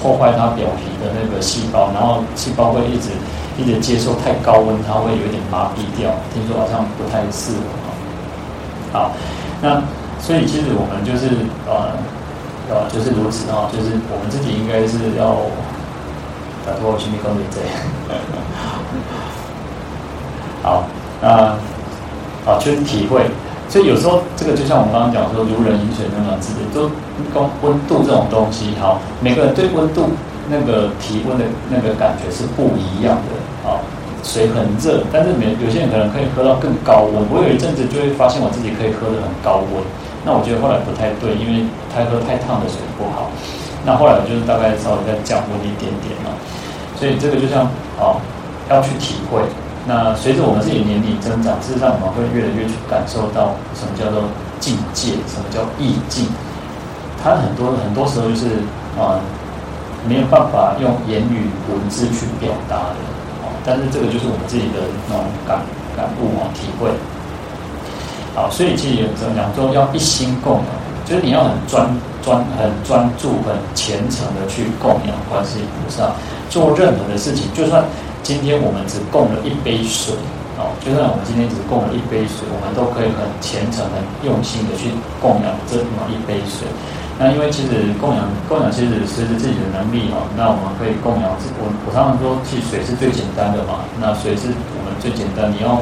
[0.04, 3.08] 破坏它表皮的那个细胞，然后细胞会一直。
[3.56, 6.10] 一直接受太高温，它会有点麻痹掉。
[6.34, 7.58] 听说好像不太适合。
[8.92, 9.12] 好，
[9.62, 9.80] 那
[10.20, 11.28] 所以其实我们就是
[11.64, 11.92] 呃
[12.68, 15.36] 呃就是如此啊，就是我们自己应该是要
[16.66, 17.70] 打脱去密工理这样。
[20.64, 20.82] 好，
[21.22, 21.54] 那
[22.50, 23.30] 啊去体会。
[23.68, 26.90] 所以有时候这个就像我们刚刚讲说，如人饮水，冷暖自知，都
[27.32, 30.10] 跟温度这种东西，好，每个人对温度。
[30.46, 33.32] 那个体温的那个感觉是不一样的
[33.66, 33.80] 啊，
[34.22, 37.24] 水很热，但是没有些人可能可以喝到更高温。
[37.32, 39.80] 我有一阵子就会发现我自己可以喝得很高温，
[40.20, 43.32] 那我觉得后来不太对，因为太喝太烫的水不好。
[43.88, 46.36] 那后来我就是大概稍微再降温一点点嘛。
[47.00, 47.64] 所以这个就像
[47.96, 48.20] 啊，
[48.68, 49.40] 要去体会。
[49.86, 54.24] 那随着我们自己年龄增长，事实上我们会越来越去感受到什么叫做
[54.60, 56.26] 境界，什么叫意境。
[57.22, 58.46] 它很多很多时候就是
[58.98, 59.20] 啊。
[60.06, 63.00] 没有办法用言语文字去表达的，
[63.40, 65.64] 哦，但是这个就是我们自己的那种感
[65.96, 66.92] 感悟啊、体会。
[68.36, 70.68] 好，所以其实有怎么讲，说要一心供养，
[71.04, 71.88] 就是你要很专
[72.22, 76.12] 专、很专注、很虔诚的去供养观世音菩萨。
[76.50, 77.84] 做任何的事情，就算
[78.22, 80.14] 今天我们只供了一杯水，
[80.56, 84.88] 哦，就算我们今天只供了一杯水，我们都可以很虔诚、很用心的去
[85.20, 86.68] 供养这么一杯水。
[87.18, 91.30] 那因为其实供养供养其实随着自己的能力哈，那我们可以供养。
[91.58, 93.86] 我我常常说，其实水是最简单的嘛。
[93.98, 95.78] 那水是我们最简单，你要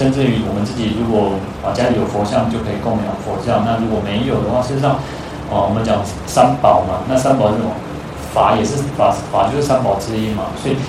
[0.00, 3.68] 甚至于我们自己如果啊家里有佛像，就可以供养佛像。
[3.68, 4.96] 那如果没有的话，事实上
[5.52, 7.68] 哦，我们讲三宝嘛，那三宝是什么？
[8.32, 10.56] 法也是法，法就是三宝之一嘛。
[10.56, 10.80] 所以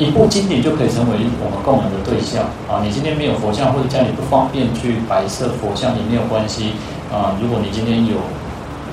[0.00, 2.80] 一部经典就可以成为我们供养的对象啊。
[2.80, 6.80] 你今天没有佛像，或者家里不方便去摆设佛像也没有关系
[7.12, 7.36] 啊。
[7.36, 8.24] 如果你今天有。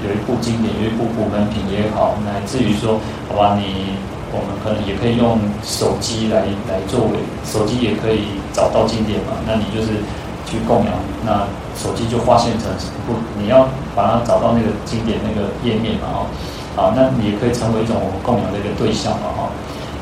[0.03, 2.99] 有一部经典，有一部古门品也好，乃至于说，
[3.29, 3.95] 好吧，你
[4.33, 9.37] 我们可能也可以用手机来来作为，手机也可以找到经典嘛。
[9.45, 10.01] 那你就是
[10.49, 10.93] 去供养，
[11.23, 11.45] 那
[11.77, 12.67] 手机就划线成
[13.05, 16.17] 不，你要把它找到那个经典那个页面嘛，哦，
[16.75, 19.53] 好，那你也可以成为一种我们供养的一个对象嘛，哈。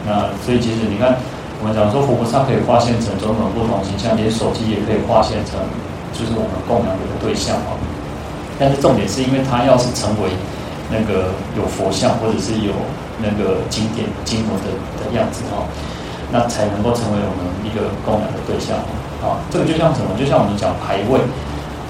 [0.07, 1.19] 那所以其实你看，
[1.59, 5.59] 我们讲说佛菩萨可以划线成种种不同形象，连手机也可以划线成，
[6.15, 7.75] 就是我们供养的一个对象嘛。
[8.57, 10.29] 但是重点是因为他要是成为
[10.91, 12.75] 那个有佛像或者是有
[13.17, 14.67] 那个经典经文的
[14.99, 15.63] 的样子哈，
[16.31, 18.75] 那才能够成为我们一个供养的对象
[19.23, 19.39] 啊。
[19.49, 20.11] 这个就像什么？
[20.19, 21.19] 就像我们讲牌位，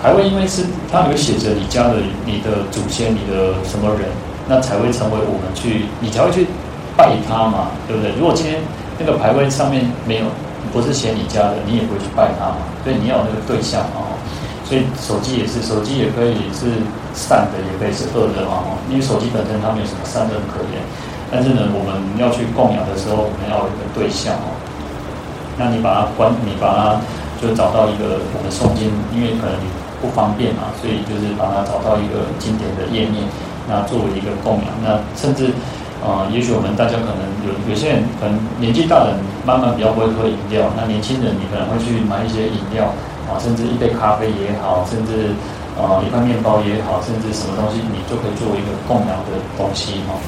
[0.02, 4.08] 牌位因为是它有写着你家的你的祖先，你的什么人，
[4.48, 6.46] 那才会成为我们去，你才会去
[6.96, 8.14] 拜他嘛，对不对？
[8.20, 8.62] 如果今天
[9.00, 10.26] 那个牌位上面没有，
[10.72, 12.58] 不是写你家的，你也不会去拜他嘛。
[12.84, 14.14] 所以你要有那个对象啊。
[14.72, 16.80] 所以手机也是，手机也可以是
[17.12, 18.64] 善的，也可以是恶的嘛。
[18.88, 20.80] 因为手机本身它没有什么善恶可言，
[21.28, 24.56] 但是呢，我们要去供养的时候，我们要有一个对象哦。
[25.60, 27.04] 那你把它关，你把它
[27.44, 29.68] 就找到一个我们诵经，因为可能你
[30.00, 33.28] 不方便嘛，所以就是把它找到一个经典的页面，
[33.68, 34.72] 那作为一个供养。
[34.80, 35.52] 那甚至
[36.00, 42.88] 啊、也许我们大家可能有有些人可能年纪大的人慢慢比较不会喝饮料，那年轻人你可能会去买一些饮料
[43.32, 45.32] 啊，甚至一杯咖啡也好，甚至、
[45.80, 50.20] 呃、一块面包也好，甚至什么东西你就可以作为一个供养的东西哈。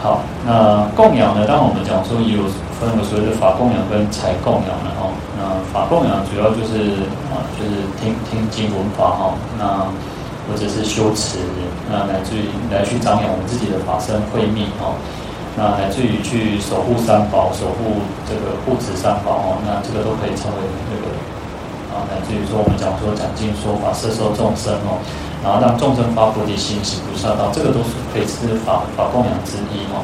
[0.00, 1.42] 好，那供养呢？
[1.48, 2.46] 当然我们讲说有
[2.78, 5.10] 分为所谓的法供养跟财供养了哈。
[5.34, 7.02] 那法供养主要就是
[7.34, 9.34] 啊，就是听听经闻法哈。
[9.58, 9.90] 那
[10.46, 11.42] 或者是修持，
[11.90, 14.94] 那来自于来去长养我们自己的法身慧命哈。
[15.58, 17.98] 那来自于去守护三宝，守护
[18.30, 19.58] 这个护持三宝哈。
[19.66, 21.10] 那这个都可以称为这个
[21.92, 25.00] 啊，来自于说我们讲说讲经说法，摄受众生哦。
[25.38, 30.02] 然后让众生发菩提心，行菩萨道，这个都是可以是法法供养之一哦。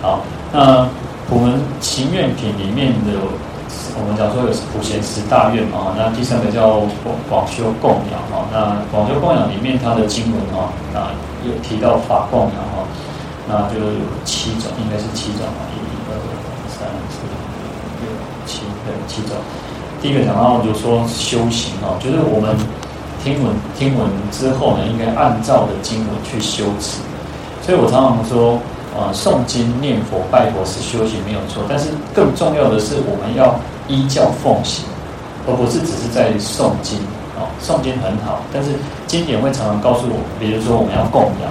[0.00, 0.88] 好，那
[1.28, 3.12] 普门行愿品里面的，
[4.00, 8.48] 我们讲说有普贤十大愿嘛，那第三个叫广广修供养哈。
[8.48, 11.12] 那广修供养里面它的经文哈，啊
[11.44, 12.88] 有提到法供养哈，
[13.44, 15.78] 那就有七种，应该是七种啊，一、
[16.08, 16.16] 二、
[16.72, 17.36] 三、四、五、
[18.00, 18.08] 六、
[18.48, 19.36] 七，对，七种。
[20.00, 22.56] 第一个讲到就是说修行哈，就是我们。
[23.20, 27.02] 听闻听闻之后呢，应该按照的经文去修持。
[27.60, 28.56] 所以我常常说，
[28.94, 33.58] 呃，诵经、念佛、拜佛是修行没有错，但是更重要的是我们要
[33.88, 34.86] 依教奉行，
[35.48, 36.96] 而不是只是在诵经。
[37.34, 38.70] 哦，诵经很好，但是
[39.08, 41.50] 经典会常常告诉我们，比如说我们要供养，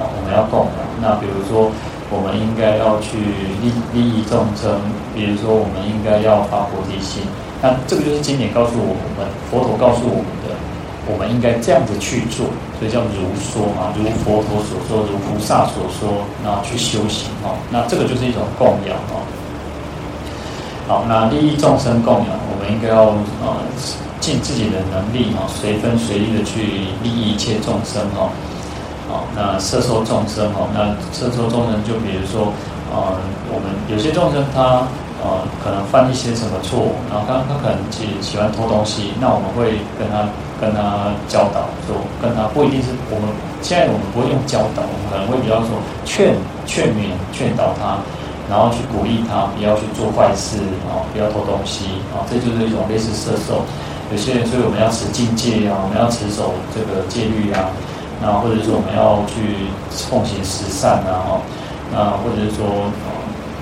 [0.00, 0.80] 啊，我们要供养。
[1.04, 1.70] 那比如说
[2.08, 3.18] 我们应该要去
[3.60, 4.80] 利利益众生，
[5.14, 7.22] 比如说我们应该要发菩提心。
[7.64, 10.52] 那这个就是经典告诉我们，佛陀告诉我们的。
[11.06, 12.48] 我们应该这样子去做，
[12.80, 19.20] 所以叫如说嘛，如佛陀所说，如菩萨所说，那去修行哈，那这个就是一种供养哈。
[20.88, 23.12] 好，那利益众生供养，我们应该要
[23.44, 23.60] 呃
[24.18, 28.32] 尽自己的能力哈，随分随力的去利益一切众生哈。
[29.06, 32.48] 好，那摄受众生哈，那摄受众生就比如说
[32.88, 33.12] 呃，
[33.52, 34.88] 我们有些众生他。
[35.24, 40.28] 呃，可能犯一些什么错，然后他他可能喜喜欢偷东西，那我们会跟他
[40.60, 43.32] 跟他教导，说跟他不一定是我们
[43.64, 46.36] 现在我们不会用教导，我们可能会比较说劝
[46.68, 47.96] 劝勉劝导他，
[48.52, 50.60] 然后去鼓励他不要去做坏事
[50.92, 53.64] 啊，不要偷东西啊，这就是一种类似摄受。
[54.12, 57.72] 有些人所以我们要持禁戒啊，我们要持守这个戒律啊，
[58.20, 59.72] 那或者说我们要去
[60.12, 61.40] 奉行十善啊，哈，
[61.88, 62.92] 那或者是说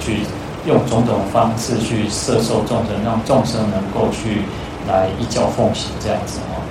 [0.03, 0.27] 去。
[0.65, 4.43] 用种种方式去摄受众生，让众生能够去
[4.89, 6.63] 来依教奉行这样子哦。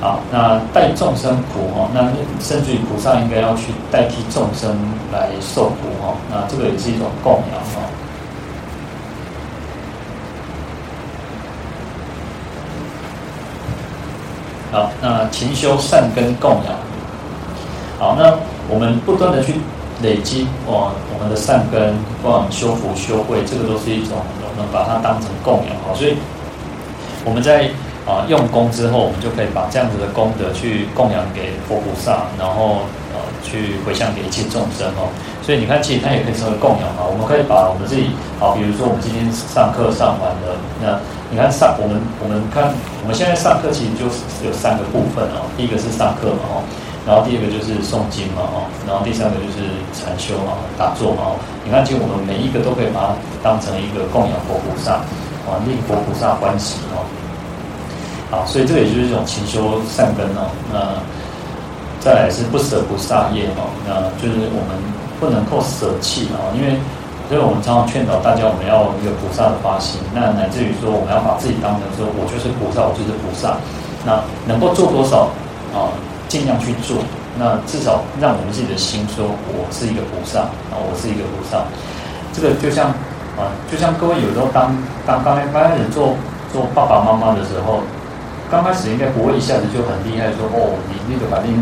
[0.00, 2.08] 好，那代众生苦哦，那
[2.40, 4.78] 甚至于菩萨应该要去代替众生
[5.12, 6.16] 来受苦哦。
[6.30, 7.84] 那这个也是一种供养哦。
[14.70, 16.74] 好，那勤修善根供养。
[17.98, 18.32] 好，那
[18.68, 19.54] 我们不断的去。
[20.02, 25.94] 累积哇，我们的善根，或修福修慧，这个都是一种，我们把它当成供养哈。
[25.94, 26.14] 所以
[27.24, 27.70] 我们在
[28.06, 35.10] 啊用功之后，我们就可以把这样子的功德去供养给佛菩萨，然后呃去回向给一切众生哦。
[35.42, 37.02] 所以你看，其实它也可以成为供养啊。
[37.08, 42.70] 我们可以把我们自己好，比如说我们今天上课上完了，那你看上我们我们看
[43.02, 45.48] 我们现在上课其实就是有三个部分哦。
[45.56, 46.62] 第一个是上课嘛哦。
[47.08, 49.64] 然后第二个就是诵经嘛，哦，然后第三个就是
[49.96, 51.32] 禅修嘛，打坐嘛，
[51.64, 55.00] 你看，其实我们每一个都可以把它当成一个供养佛菩萨，
[55.48, 57.00] 啊，令佛菩萨欢喜哦，
[58.28, 61.00] 好，所以这个也就是一种勤修善根哦，那
[62.04, 64.76] 再来是不舍菩萨业哦，那就是我们
[65.16, 66.76] 不能够舍弃哦，因为
[67.32, 73.56] 所以我们常常劝导大家，我们要有一个菩萨的发心，那乃至于说我们要把自己当成说，我就是菩萨，我就是菩萨，
[74.04, 75.32] 那能够做多少
[75.72, 75.88] 啊？
[76.28, 76.98] 尽量去做，
[77.38, 81.64] 那至少让我们自己的心说，我是一个菩萨啊，我是一个菩萨。
[82.36, 82.92] 这个就像
[83.40, 84.76] 啊，就像各位有时候当
[85.08, 86.14] 当刚开刚开始做
[86.52, 87.80] 做爸爸妈妈的时候，
[88.52, 91.58] 刚开始应该不会一下子就很厉害，说哦，你那个把那个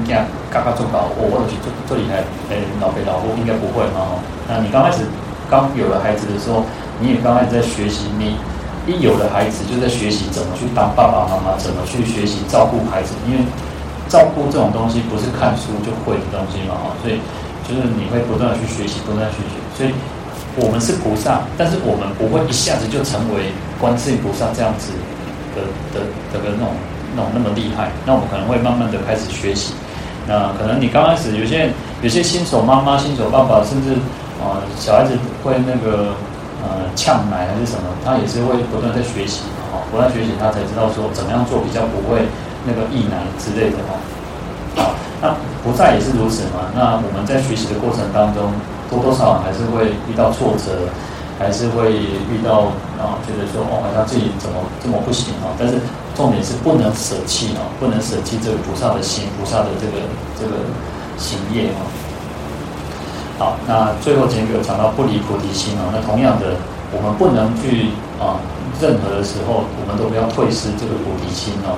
[0.51, 4.19] 嘎嘎做到，我或者去做做厉害，哎，老肥老夫应该不会嘛。
[4.51, 5.07] 那你刚开始
[5.49, 6.67] 刚有了孩子的时候，
[6.99, 8.35] 你也刚开始在学习，你
[8.91, 13.47] 一有了孩子就在学习怎么去当爸爸妈妈，怎么去学习照顾孩子，因为。
[14.09, 17.19] 照顾这种东西不是看书就会的东西嘛，哈，所以
[17.67, 19.59] 就是你会不断的去学习，不断的去学。
[19.77, 19.91] 所以
[20.57, 24.93] 我们是菩萨，但是我们不会一下子就成为观世音菩萨这样子
[25.55, 26.73] 的的的个那种
[27.15, 27.91] 那种那么厉害。
[28.07, 29.75] 那我们可能会慢慢的开始学习。
[30.27, 31.71] 那可能你刚开始有些
[32.03, 33.95] 有些新手妈妈、新手爸爸，甚至
[34.43, 35.13] 啊小孩子
[35.45, 36.15] 会那个
[36.65, 42.27] 呃呛奶还是什么，他也是会不断在学习哈，不断学习他才知道说怎么样做比较不会
[42.67, 43.97] 那个溢奶之类的哈。
[44.77, 46.69] 好，那菩萨也是如此嘛。
[46.75, 48.53] 那我们在学习的过程当中，
[48.91, 50.91] 多多少少还是会遇到挫折，
[51.39, 51.95] 还是会
[52.29, 55.55] 遇到啊，觉得说哦，好像自己怎么这么不行啊。
[55.59, 55.81] 但是
[56.15, 60.05] 重点是不能舍弃啊，不能舍弃这个菩萨的心，菩萨的这个
[60.37, 60.61] 这个
[61.17, 61.81] 行业啊。
[63.39, 65.93] 好，那最后前面有讲到不离菩提心啊。
[65.93, 66.57] 那同样的，
[66.93, 68.41] 我们不能去啊，
[68.81, 71.77] 任何的时候，我们都不要退失这个菩提心哦。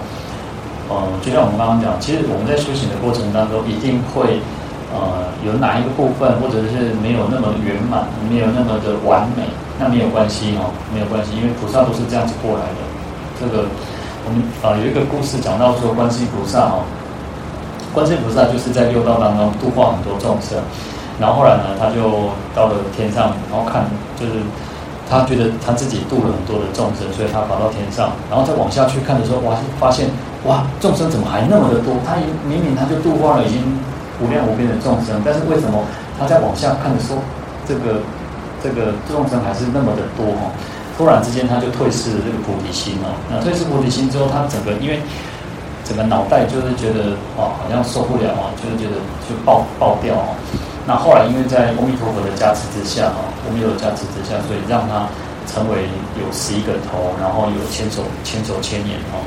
[0.89, 4.41] 呃，就像我们刚刚讲，其实我们在修行的过程当中，一定会
[4.89, 9.45] 呃有哪一个部分，或者是没有那么圆满，没有那么的完美，
[9.79, 12.81] 那没有关系哦，没有关系，因为菩萨都是这样子过来的。
[13.39, 13.69] 这个
[14.25, 16.83] 我们啊、有一个故事讲到说，观世音菩萨哦，
[17.93, 20.57] 观世音菩萨就是在六道当中度化很多众生。
[21.21, 23.85] 然后后来呢，他就到了天上，然后看，
[24.15, 24.41] 就是
[25.11, 30.07] 他觉得他自己度了很多的众生，所以他跑到天上，然后再往下去看的时候，哇，发现
[30.45, 31.95] 哇，众生怎么还那么的多？
[32.07, 32.15] 他
[32.47, 33.63] 明明他就度化了已经
[34.23, 35.83] 无量无边的众生，但是为什么
[36.19, 37.19] 他在往下看的时候，
[37.67, 38.01] 这个
[38.63, 40.27] 这个众生还是那么的多？
[40.39, 40.51] 哈，
[40.97, 43.11] 突然之间他就退失了这个菩提心哦。
[43.31, 45.01] 那退失菩提心之后，他整个因为
[45.85, 48.95] 整个脑袋就是觉得哇，好像受不了啊，就是觉得
[49.27, 50.39] 就爆爆掉哦。
[50.87, 55.05] 那后来，因为在阿弥陀佛的加持之下，哈，阿弥陀佛加持之下，所以让他
[55.51, 55.85] 成为
[56.15, 59.21] 有十一个头，然后有千手千手千眼，哈，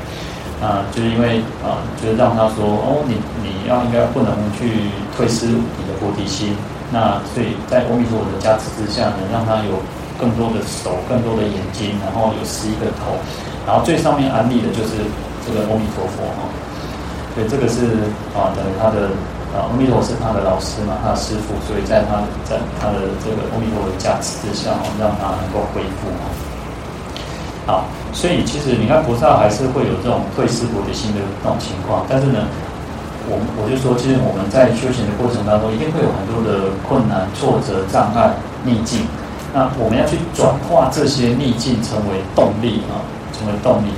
[0.62, 4.86] 啊，就是因为啊，就是让他说，哦，你你要应该不能去
[5.16, 6.54] 退失你的菩提心，
[6.94, 9.82] 那所以在阿弥陀佛的加持之下呢，让他有
[10.16, 13.18] 更多的手，更多的眼睛，然后有十一个头，
[13.66, 15.02] 然后最上面安立的就是
[15.42, 16.46] 这个阿弥陀佛，哈，
[17.34, 19.10] 所以这个是啊，等于他的。
[19.52, 26.08] 啊，阿弥陀佛是他的老师嘛，他的师父，所以在他在他的这个阿弥陀的加持之下，让他能够恢复。
[27.66, 32.44] 好，所以其实你看菩萨还是会有这种退失菩提心的这种情况，但是呢，
[33.30, 38.34] 我我就说，其实我们在修行的过程当中，一定会有很多的困难、挫折、障碍、
[38.64, 39.06] 逆境，
[39.54, 43.00] 那我们要去转化这些逆境成为动力啊，
[43.32, 43.90] 成为动力。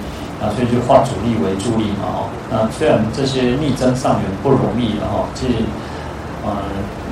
[0.42, 5.54] 啊，所以就化阻力为助力嘛，哦，那虽然这些逆增上缘不容易的哈，其实，
[6.44, 6.52] 呃，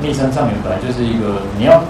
[0.02, 1.80] 逆增上缘本来就是一个，你要，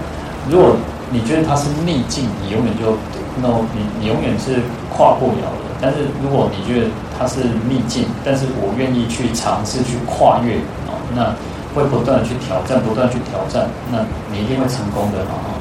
[0.47, 0.77] 如果
[1.09, 2.95] 你觉得它是逆境，你永远就，
[3.41, 5.73] 那你你永远是跨不了的。
[5.81, 10.57] 但是如果你觉得它是逆境，但是我愿意去尝试去跨越，
[10.87, 11.33] 哦，那
[11.73, 15.57] 会不断的去挑战，不断去挑战，那你一定会成功的嘛，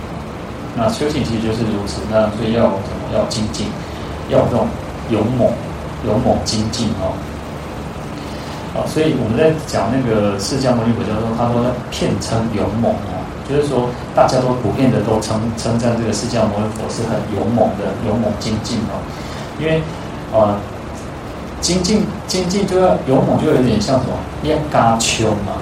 [0.77, 3.17] 那修行其实就是如此，那所以要什么？
[3.17, 3.67] 要精进，
[4.29, 4.67] 要这种。
[5.11, 5.51] 勇猛，
[6.07, 7.13] 勇猛精进哦，
[8.73, 11.61] 啊，所以我们在讲那个释迦牟尼佛教中，他说
[11.91, 13.19] 片称勇猛哦，
[13.53, 18.97] 就是说大家都普遍的都称称赞这个释迦牟尼佛是很勇猛的，勇猛精进哦，
[19.61, 19.83] 因为
[20.33, 20.57] 呃，
[21.61, 25.61] 精进精进就要勇猛，就有点像什么练嘎秋嘛，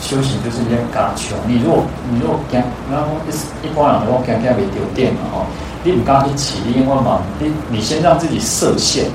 [0.00, 1.34] 修行就是练嘎秋。
[1.46, 5.46] 你如果你如果讲，然后一一般人如果讲讲未丢电嘛哈。
[5.84, 9.06] 你不刚一起，你因为嘛，你你先让自己设限，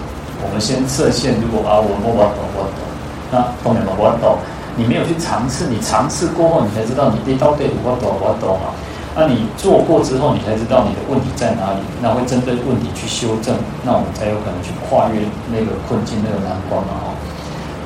[0.44, 1.34] 我们先设限。
[1.40, 2.84] 如果啊，我我我懂我懂，
[3.32, 4.36] 那后面嘛我懂，
[4.78, 8.72] 你没有去尝试，你尝试过后，你才知道你到底我懂我懂啊。
[9.18, 17.06] 那你做过之后，你才知道你的问题在哪里，那会针对问题去修正，那我们才有可能去跨越那个困境、那个难关嘛哈。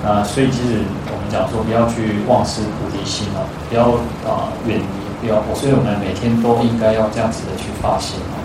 [0.03, 3.95] 那所以其实我们讲说，不要去忘失菩提心啊，不要
[4.27, 4.83] 啊远离，
[5.23, 5.41] 不要。
[5.55, 8.37] 所以我们每天都应该要这样子的去发心啊。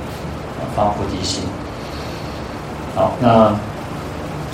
[0.76, 1.42] 发菩提心，
[2.94, 3.48] 好，那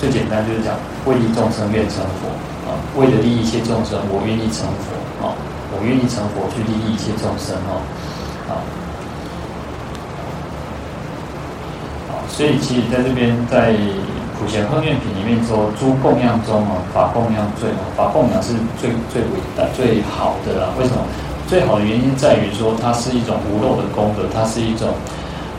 [0.03, 0.75] 最简单就是讲
[1.05, 2.27] 为利众生愿成佛
[2.67, 4.91] 啊，为了利益一切众生，我愿意成佛
[5.23, 5.31] 啊，
[5.71, 7.79] 我愿意成佛去利益一切众生哦，
[8.51, 8.59] 啊，
[12.11, 13.71] 好，所以其实在这边在
[14.37, 20.75] 普贤行愿品里面说，诸供养中啊，法供养最好，法供养是最最伟大最好的啊。
[20.77, 20.99] 为什么？
[21.47, 24.89] 最好的原因在于说，它是一种无漏的功德，它是一种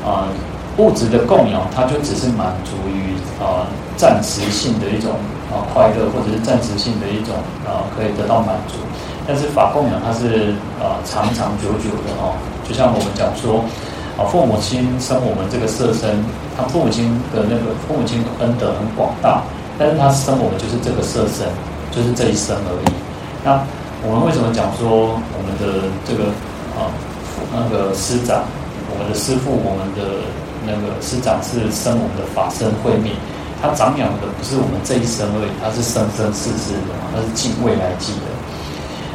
[0.05, 0.29] 啊。
[0.77, 3.67] 物质的供养，它就只是满足于啊
[3.97, 5.13] 暂时性的一种
[5.51, 7.35] 啊快乐，或者是暂时性的一种
[7.67, 8.75] 啊可以得到满足。
[9.27, 12.37] 但是法供养它是啊长长久久的哦，
[12.69, 13.65] 就像我们讲说
[14.19, 16.23] 啊父母亲生我们这个色身，
[16.57, 19.43] 他父母亲的那个父母亲的恩德很广大，
[19.79, 21.49] 但是他生我们就是这个色身，
[21.91, 22.93] 就是这一生而已。
[23.43, 23.65] 那
[24.05, 26.29] 我们为什么讲说我们的这个
[26.77, 26.93] 啊
[27.51, 28.45] 那个师长，
[28.93, 30.21] 我们的师父，我们的
[30.67, 33.13] 那个师长是生我们的法身慧命，
[33.61, 38.27] 他长养的不是我们这一生而已，他是生生世世的，他是尽未来际的。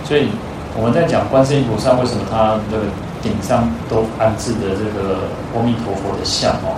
[0.06, 0.30] 所以
[0.78, 2.86] 我们在讲观世音菩萨为什么他的
[3.22, 6.78] 顶上都安置的这个阿弥陀佛的像哦，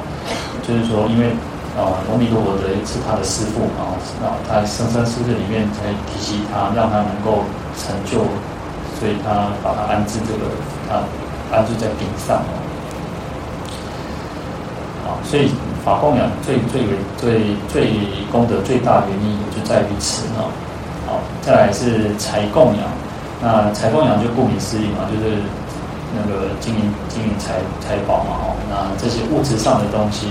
[0.67, 1.31] 就是说，因为
[1.77, 7.43] 啊，阿弥陀佛的是他的师父嘛，然后他生生世世里面才提携他，让他能够
[7.79, 8.23] 成就，
[8.99, 10.49] 所以他把他安置这个，
[10.89, 11.03] 他
[11.55, 12.70] 安置在顶上哦。
[15.23, 15.51] 所以
[15.83, 17.91] 法供养最最为最最
[18.31, 20.43] 功德最大的原因就在于此呢。
[21.07, 22.85] 好，再来是财供养，
[23.41, 25.37] 那财供养就顾名思义嘛，就是。
[26.13, 30.27] 那个金银金银财财宝嘛，哦，那这些物质上的东西，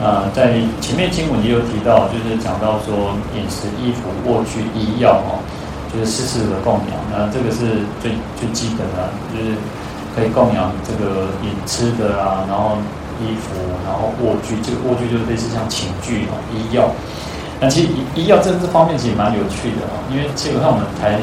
[0.00, 5.44] 呃，在前面经文也有提到，就是讲到说饮食、衣服、卧具、医药，哦，
[5.92, 6.96] 就是四事的供养。
[7.12, 9.52] 那这个是最最基本的，就是
[10.16, 12.78] 可以供养这个饮吃的啊，然后
[13.20, 13.54] 衣服，
[13.84, 16.88] 然后卧具，这个卧具就是类似像寝具哦，医药。
[17.60, 21.20] 那其实医医药这这方面其实蛮有趣的哦，因为基本上我们台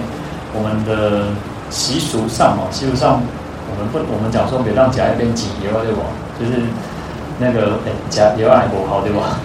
[0.54, 1.28] 我们的
[1.70, 3.22] 习俗上哦，习俗上。
[3.70, 6.00] 我们不，我们讲说别让甲一边挤油对不？
[6.40, 6.64] 就是
[7.38, 9.38] 那个哎，甲油爱不好对吧？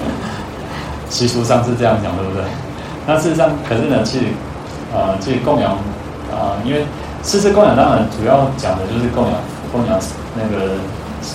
[1.10, 2.44] 习俗上是这样讲，对不对？
[3.08, 4.26] 那事实上，可是呢，其实
[4.94, 5.72] 啊，这、呃、供养
[6.30, 6.86] 啊、呃，因为
[7.24, 9.34] 四事供养当然主要讲的就是供养
[9.72, 9.98] 供养
[10.38, 10.78] 那个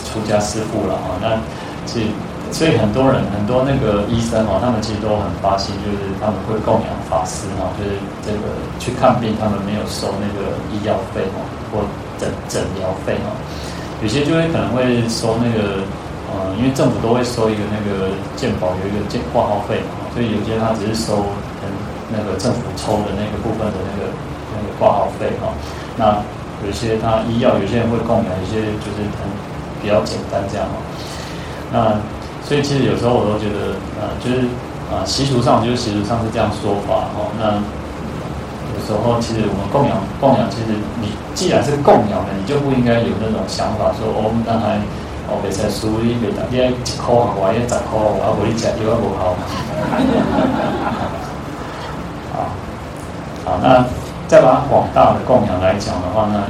[0.08, 1.18] 出家师父了啊。
[1.22, 1.38] 那
[1.86, 2.10] 所以
[2.52, 11.42] 所以很多人很多那个医生哦，他们其实都很发心，就是他们会供养法师哈，就是这个去看病，他们没有收那个医药费哦，
[11.74, 11.84] 或
[12.18, 13.34] 诊诊疗费哈，
[14.02, 15.84] 有些就会可能会收那个，
[16.32, 21.28] 呃，因为政府都会收一个那个健保有一个健挂号费嘛，所以有些他只是收
[21.60, 21.66] 跟
[22.14, 24.14] 那个政府抽的那个部分的那个
[24.54, 25.52] 那个挂号费哈。
[25.98, 26.22] 那
[26.64, 29.28] 有些他医药，有些人会供养，有些就是很
[29.82, 30.76] 比较简单这样哈。
[31.72, 31.96] 那
[32.48, 34.46] 所以其实有时候我都觉得，呃，就是
[34.94, 37.28] 啊习俗上就是习俗上是这样说法哈。
[37.40, 37.58] 那
[38.76, 44.78] 有时候，其实我们供养供养，其实你既然是供养的，你就不应该有那种想法说，哦，我们当然
[45.26, 49.34] 哦，别再输一别打，因为一块好，我也十块，我要回家又要不好。
[52.36, 52.52] 好，
[53.46, 53.86] 好，那
[54.28, 56.44] 再把广大的供养来讲的话呢，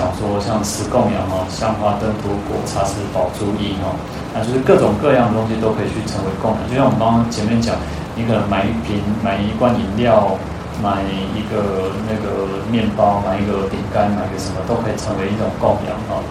[0.00, 3.92] 讲说像吃供养哦，香花灯烛果茶食宝珠衣哦，
[4.32, 6.60] 那就是各种各样的东西都可以去成为供养。
[6.72, 7.76] 就像我们刚刚前面讲，
[8.16, 10.40] 你可能买一瓶买一罐饮料。
[10.80, 11.04] 买
[11.36, 16.24] 一个那个面包，买一个饼干，买个什么都可以成为一种供养哈。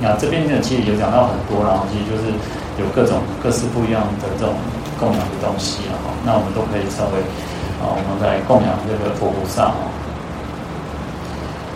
[0.00, 2.32] 那这边呢，其实有讲到很多，然后其实就是
[2.80, 4.56] 有各种各式不一样的这种
[4.96, 6.08] 供养的东西了哈。
[6.24, 7.20] 那我们都可以成为
[7.84, 9.76] 啊，我们在供养这个佛菩萨哈。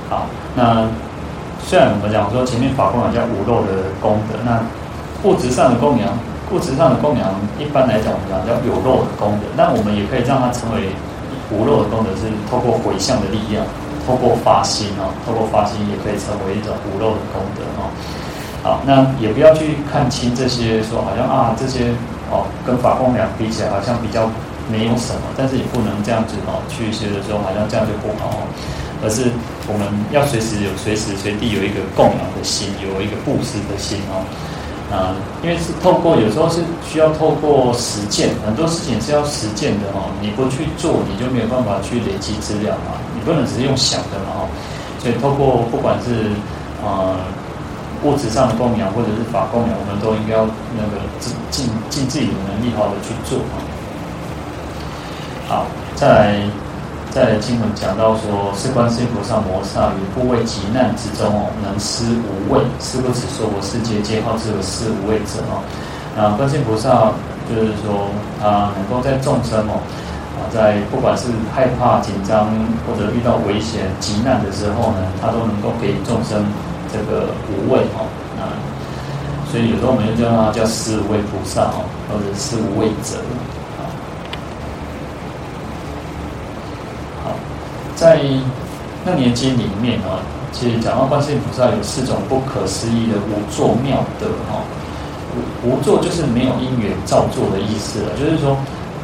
[0.08, 0.88] 好，那
[1.64, 4.60] 虽然我们讲说前面法供养叫无漏的功德，那
[5.22, 6.08] 物质上的供养，
[6.50, 7.28] 物质上的供养
[7.58, 10.90] 一般来讲我们讲叫有漏的功德，那我们也可以让它成为。
[11.52, 13.62] 无漏的功德是透过回向的力量，
[14.06, 17.92] 透过发心啊，透过发心也可以成为一种无漏的功德哦。
[18.64, 21.92] 好，那也不要去看轻这些，说好像啊这些
[22.32, 24.24] 哦跟法供养比起来好像比较
[24.72, 28.40] 没有什么，但是也不能这样子哦去学的时候好像这样就不好哦，
[29.04, 29.30] 而是
[29.68, 34.24] 我们要随时有随时随地有一个供养的心，有一个布施的心哦。
[34.92, 40.08] 啊，因为是透过有时候是需要透过实践，很多事情是要实践的哈。
[40.20, 42.96] 你不去做，你就没有办法去累积资料嘛。
[43.14, 44.48] 你不能只是用想的嘛哈。
[45.00, 46.30] 所以透过不管是
[46.84, 47.16] 啊
[48.04, 50.46] 物质上的供养，或者是法供养，我们都应该要
[50.76, 53.56] 那个尽尽尽自己的能力，好的去做啊。
[55.48, 56.63] 好，再来。
[57.14, 65.62] 在经文讲到说，是观世音菩萨摩萨于怖畏急难之中哦，能施无畏，是不是说我世界皆号之为施无畏者哦。
[66.18, 67.14] 那观世音菩萨
[67.46, 68.10] 就是说，
[68.42, 69.78] 他能够在众生哦，
[70.42, 72.50] 啊，在不管是害怕、紧张
[72.82, 76.42] 或者遇到危险、急难的时候呢，他都能够给众生
[76.90, 78.10] 这个无畏哦。
[78.42, 78.58] 啊，
[79.46, 83.22] 所以有时候我们就叫他叫施无畏菩萨哦，或者施无畏者。
[87.94, 88.20] 在
[89.04, 90.20] 那年经里面啊，
[90.52, 94.62] 其实讲到观世音菩萨有四种不可思议的无作妙德哈。
[95.64, 98.56] 无无作就是没有因缘造作的意思了，就是说，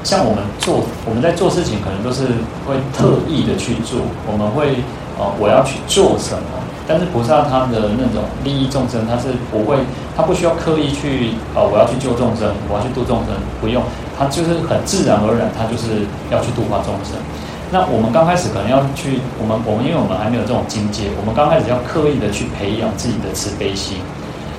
[0.04, 2.22] 像我们做我们在做事情，可能都是
[2.66, 3.98] 会特意的去做，
[4.30, 4.76] 我们会
[5.18, 6.62] 啊，我要去做什么？
[6.86, 9.78] 但是菩萨他的那种利益众生，他是不会，
[10.16, 13.82] 他不需要刻意去啊，我要去救众生，我要去度众生，不用，
[14.18, 17.18] 他就是很自然而然，他就是要去度化众生。
[17.72, 23.98] 那我们刚开始可能要去，我们我们因为我们还没有这种境界，我们刚开始要刻意的去培养自己的慈悲心，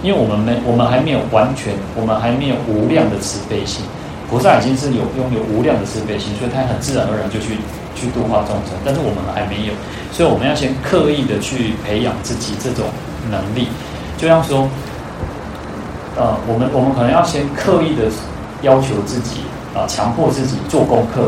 [0.01, 3.83] 因为我们没我们还没有完全，我们还没有无量的慈悲心。
[4.31, 7.59] 菩萨已经是有拥有无量的慈悲心，所以他很自然而然就去
[7.99, 8.71] 去度化众生。
[8.85, 9.73] 但是我们还没有，
[10.15, 12.87] 所以我们要先刻意的去培养自己这种
[13.29, 13.67] 能力，
[14.15, 14.69] 就像说，
[16.15, 18.07] 呃，我们我们可能要先刻意的
[18.61, 19.43] 要求自己
[19.75, 21.27] 啊，强迫自己做功课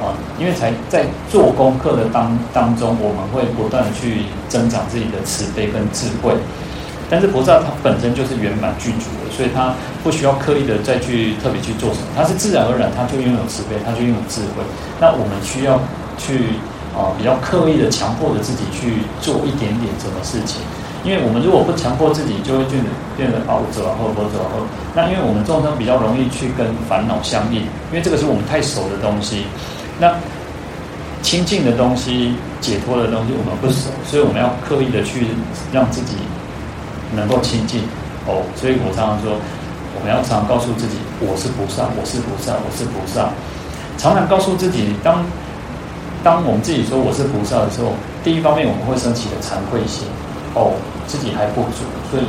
[0.00, 6.34] 啊，因为才在做功课的当当中，我们会不断的去增长自己的慈悲跟智慧。
[7.10, 9.72] 但是菩萨他本身就是圆满具足的，所以他
[10.04, 14.62] 不需要刻意的再去特别去做什么，他是自然而然他就拥有慈悲，他就拥有智慧。
[15.00, 15.80] 那我们需要
[16.18, 16.60] 去
[16.92, 20.60] 啊比较刻意的强迫着自己去做一点点什么事情，
[21.02, 24.60] 因为我们如果不强迫自己，就会变得变得啊我走啊或或走啊。
[24.94, 29.48] 那因为我们众生比较容易去跟烦恼相应，因为这个是我们太熟的东西。
[30.00, 30.14] 那
[31.22, 35.26] 清净的东西、解脱的东西我们不熟，所以我们要刻意的去
[35.72, 36.14] 让自己。
[37.16, 37.80] 能够亲近
[38.26, 39.32] 哦，所以我常常说，
[39.96, 43.32] 我们要常常告诉自己，我是菩萨，我是菩萨，我是菩萨。
[43.96, 45.24] 常常告诉自己，当
[46.22, 50.04] 当我们自己说我是菩萨的时候，第一方面我们会升起的惭愧心，
[50.52, 50.76] 哦，
[51.06, 52.24] 自己还不足，所以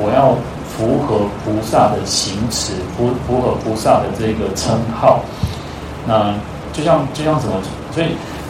[0.00, 0.32] 我要
[0.72, 5.20] 符合菩萨的行持，符符合菩萨的这个称号。
[6.08, 6.32] 那
[6.74, 7.54] 就像就像什么？
[7.94, 8.08] 所以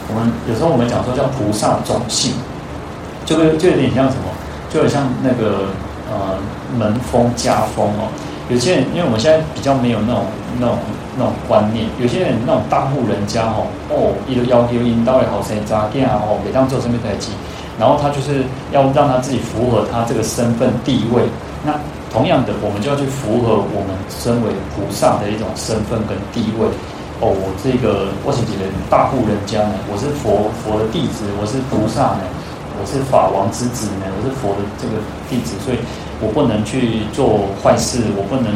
[0.09, 2.33] 我们有时候我们讲说叫菩萨种性，
[3.23, 4.33] 就会就有点像什么？
[4.69, 5.69] 就很像那个
[6.11, 6.35] 呃
[6.77, 8.11] 门风家风哦，
[8.49, 10.25] 有些人因为我们现在比较没有那种
[10.59, 10.77] 那种
[11.17, 17.31] 那种观念，有些人那种大户人家哦哦，一个要求引导也好，谁扎店啊哦，每当做生意在一起，
[17.79, 21.23] 然后他就是要让他自己符合他这个身份地位。
[21.63, 21.71] 那
[22.11, 26.67] 同样的，我们就要去符合我们身为菩萨的一种身份跟地位。
[27.21, 32.23] 哦，我这个我是几个大户人家呢，我是佛佛的弟子，我是菩萨呢。
[32.75, 34.99] 我是法王之子呢，我是佛的这个
[35.31, 35.79] 弟子，所以
[36.19, 38.51] 我不能去做坏事，我不能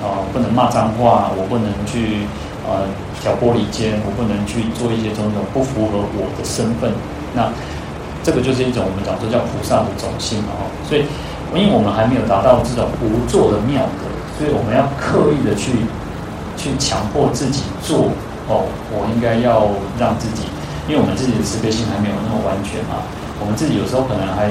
[0.00, 2.24] 啊、不能骂脏话，我不能去
[2.64, 2.88] 呃
[3.20, 6.96] 挑拨离间，我不能去做一些种种不符合我的身份。
[7.36, 7.52] 那
[8.24, 10.64] 这个就是一种我们讲说叫菩萨的种性啊。
[10.88, 11.04] 所以，
[11.52, 14.08] 因为我们还没有达到这种无作的妙德，
[14.40, 15.84] 所以我们要刻意的去
[16.58, 18.10] 去强迫自己做
[18.50, 20.42] 哦，我应该要让自己，
[20.90, 23.06] 因为我们自己的慈悲心还没有那么完全嘛。
[23.38, 24.50] 我们自己有时候可能还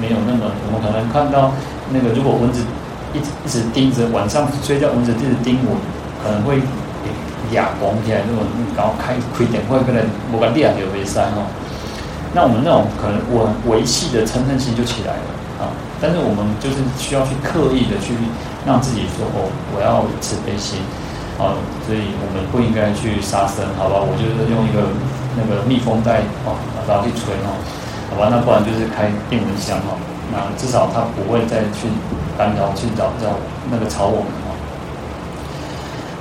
[0.00, 1.52] 没有那么，我们可能看到
[1.92, 2.64] 那个，如果蚊子
[3.12, 5.76] 一直一直盯着，晚上睡觉蚊子一直盯我，
[6.24, 6.56] 可能会
[7.52, 8.40] 哑光起来，那种
[8.74, 10.00] 然后开亏点会可能
[10.32, 11.44] 我把裂有为三哦。
[12.32, 15.28] 那我们那种可能我维系的嗔恨心就起来了
[15.60, 15.68] 啊。
[16.00, 18.16] 但是我们就是需要去刻意的去
[18.64, 20.80] 让自己说哦，我要慈悲心
[21.42, 23.98] 啊，所以我们不应该去杀生，好吧？
[23.98, 24.86] 我就是用一个
[25.34, 26.54] 那个密封袋哦，
[26.86, 27.58] 然后去吹哦。
[28.08, 29.96] 好吧，那不然就是开电蚊香哈，
[30.30, 31.88] 那至少它不会再去
[32.36, 33.40] 干扰去找找
[33.70, 34.52] 那个吵我们哈。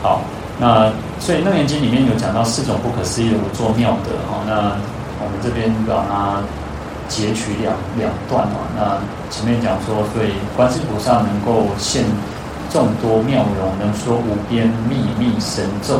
[0.02, 0.22] 好，
[0.58, 0.88] 那
[1.20, 4.40] 所以《楞严经》里面有讲到四种不可思议的无作妙德哈。
[4.48, 4.80] 那
[5.20, 6.40] 我们这边把它
[7.10, 8.56] 截取两两段哈。
[8.74, 8.98] 那
[9.30, 12.06] 前面讲说，对观世菩萨能够现
[12.72, 16.00] 众多妙容，能说无边秘密神咒。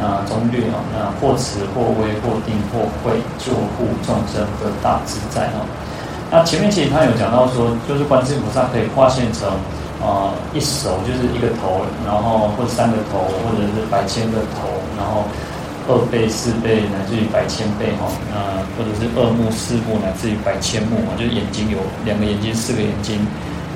[0.00, 5.60] 啊，中略啊，那或慈或威或定或慧，救护众生得大自在哦。
[6.30, 9.44] 那前面其实他有讲到说，就是观世音菩萨可以化现成
[10.00, 15.28] 啊、一手就是一个头，然后或三个头，或者是百千个头，然后
[15.84, 18.08] 二倍、四倍乃至于百千倍哈。
[18.32, 21.76] 那或者是二目、四目乃至于百千目啊，就是眼睛有
[22.06, 23.20] 两个眼睛、四个眼睛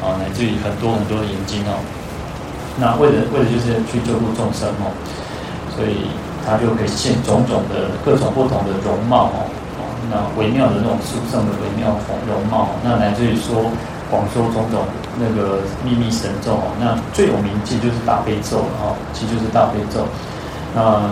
[0.00, 1.76] 啊，乃至于很多很多的眼睛哦。
[2.78, 4.90] 那为了为了就是去救护众生哦。
[5.74, 6.06] 所以
[6.46, 9.42] 他就可以现种种的各种不同的容貌哦，
[10.06, 11.90] 那微妙的那种殊胜的微妙
[12.30, 13.58] 容貌，那乃至于说
[14.08, 14.86] 广说种种
[15.18, 20.06] 那个秘密神咒哦，那最有名气就是大悲咒哦，其实就是大悲咒。
[20.76, 21.10] 那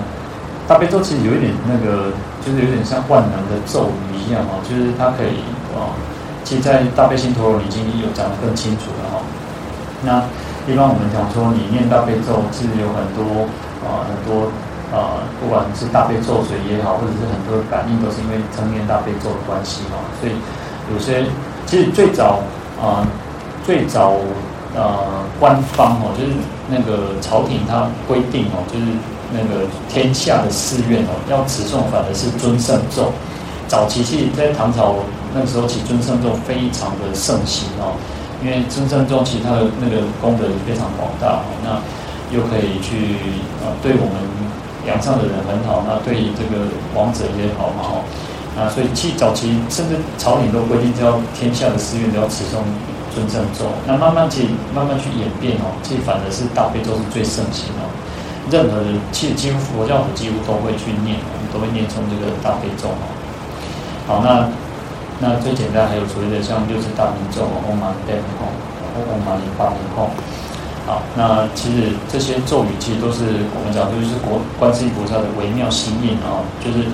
[0.68, 2.14] 大悲咒其实有一点那个，
[2.46, 5.42] 就是有点像万能的咒语一样哦，就是它可以
[5.74, 5.90] 哦，
[6.44, 9.18] 其实，在大悲心陀罗尼经有讲得更清楚了哈。
[10.06, 10.22] 那
[10.66, 13.46] 一般我们讲说，你念大悲咒，其实有很多。
[13.82, 14.46] 啊，很多
[14.94, 19.98] 啊，不管是大悲咒水也好，或者是很多感应，都是因为称念大悲咒的关系嘛。
[20.20, 20.32] 所以
[20.94, 21.26] 有些
[21.66, 22.38] 其实最早
[22.80, 23.02] 啊，
[23.66, 24.12] 最早
[24.76, 25.02] 呃，
[25.40, 26.30] 官方哦，就是
[26.70, 28.86] 那个朝廷它规定哦，就是
[29.34, 33.10] 那个天下的寺院哦，要持诵反而是尊胜咒。
[33.66, 34.94] 早期其实，在唐朝
[35.34, 37.98] 那个时候，其尊胜咒非常的盛行哦，
[38.42, 41.48] 因为尊胜咒其实它的那个功德非常广大哦。
[41.62, 41.78] 那
[42.34, 43.16] 又可以去
[43.62, 44.16] 啊，对我们
[44.84, 46.64] 梁上的人很好，那对于这个
[46.94, 48.02] 王者也好嘛，哦，
[48.56, 52.64] 啊，所以其早期甚至朝廷都规定，只要天下的寺院都要持诵
[53.14, 53.68] 尊胜咒。
[53.86, 57.84] 那慢慢去慢慢去演变哦，其实反而是大悲咒是最盛行哦。
[58.50, 61.20] 任何人其实几乎佛教徒几乎都会去念，
[61.52, 63.04] 都会念诵这个大悲咒哦。
[64.08, 64.48] 好，那
[65.22, 68.50] 那最简单还有所谓的像六字大明咒哦，唵嘛呢叭咪吽，
[69.06, 70.10] 唵嘛呢叭咪吽。
[70.84, 73.22] 好，那其实这些咒语其实都是
[73.54, 76.90] 我们讲，就是国观世音菩萨的微妙心印啊，就是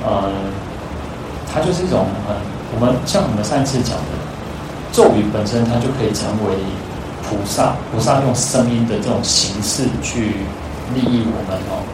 [0.00, 0.32] 呃，
[1.52, 2.32] 它就是一种很
[2.72, 4.16] 我们像我们上一次讲的
[4.90, 6.56] 咒语本身，它就可以成为
[7.28, 10.32] 菩萨，菩萨用声音的这种形式去
[10.96, 11.84] 利益我们哦。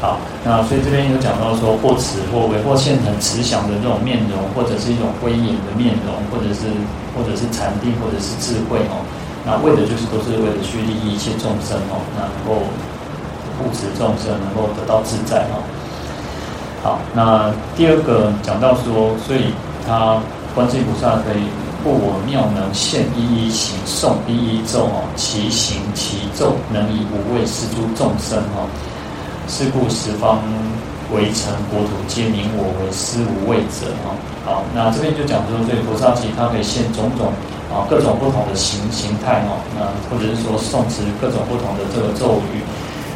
[0.00, 6.70] 好，那所以这边有讲到说，或慈或威，或现很慈祥的这种面容，或者是一种威严的面容，或者是
[7.18, 9.02] 或者是禅定，或者是智慧哦。
[9.42, 12.62] 那为的就是都是为了去利益一切众生哦，那能够
[13.58, 15.66] 护持众生，能够得到自在哦。
[16.80, 19.50] 好，那第二个讲到说，所以
[19.84, 20.22] 他
[20.54, 21.42] 观世音菩萨可以
[21.82, 28.70] 护我妙能现一一行，诵一一咒哦，其行其咒能以无畏施诸众生哦。
[29.48, 30.38] 是故十方
[31.10, 34.12] 围城国土皆名我为施无畏者啊！
[34.44, 37.32] 好，那这边就讲说，所以菩萨其实它可以现种种
[37.72, 42.60] 啊各种不同的形形态哦，那或者是说诵持各种不同的这个咒语，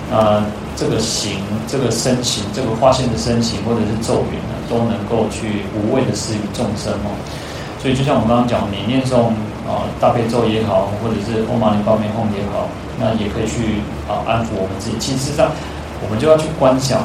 [0.08, 0.40] 啊，
[0.74, 1.36] 这个形、
[1.68, 7.12] 这个身形、这个化现的身形或者是咒语呢，都能够去无畏的施予众生哦。
[7.76, 9.28] 所以就像我们刚刚讲，你念诵
[9.68, 14.96] 啊大悲咒也好，或者是唵嘛呢叭咪吽也好，那也可以去啊安抚我们自己。
[14.96, 15.52] 其实上。
[16.04, 17.00] 我们就要去观想，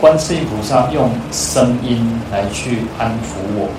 [0.00, 1.98] 观世音菩萨用声音
[2.30, 3.74] 来去安抚我们，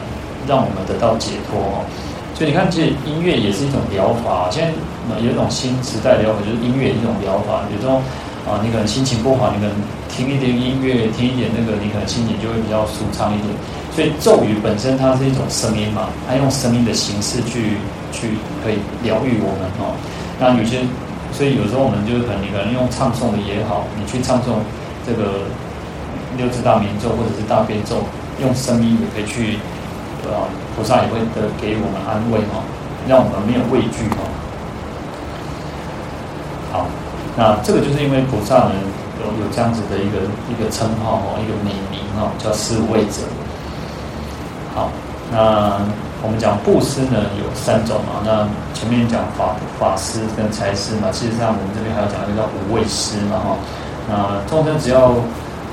[0.48, 1.88] 让我们得到解脱哦。
[2.36, 4.48] 所以你看，其实音乐也是一种疗法。
[4.52, 4.72] 现在
[5.20, 7.64] 有一种新时代疗法，就是音乐一种疗法。
[7.74, 8.00] 有时候
[8.48, 9.76] 啊，你可能心情不好，你可能
[10.08, 13.52] 听一点音乐，听一点那个，你可能心情就会比较舒畅一点。
[13.92, 17.76] 所以咒语本身它是一种声音嘛，它用声音的形式去
[18.12, 19.96] 去可以疗愈我们哦。
[20.40, 20.84] 那有些。
[21.32, 24.60] 所以有时候我们就是可能你可能用唱诵的也好，你去唱诵
[25.08, 25.48] 这个
[26.36, 28.04] 六字大明咒或者是大悲咒，
[28.42, 29.58] 用声音也可以去，
[30.26, 32.60] 呃，菩萨也会得给我们安慰哈，
[33.08, 34.28] 让我们没有畏惧哈。
[36.74, 36.86] 好，
[37.38, 38.72] 那这个就是因为菩萨呢
[39.22, 43.24] 有有这样子的一个一个称号哈，一个美名哈，叫施无畏者。
[44.76, 44.90] 好，
[45.32, 45.80] 那。
[46.22, 48.44] 我们讲布施呢有三种嘛，那
[48.76, 53.56] 前面讲法法施跟财施嘛，事实上我们这边还要讲一个叫无畏施嘛哈。
[54.04, 55.16] 那众生只要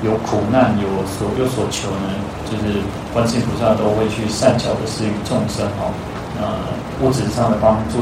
[0.07, 2.07] 有苦难有所有所求呢，
[2.47, 2.79] 就是
[3.11, 5.91] 观世音菩萨都会去善巧的施予众生哈。
[6.39, 6.71] 呃
[7.03, 7.99] 物质上的帮助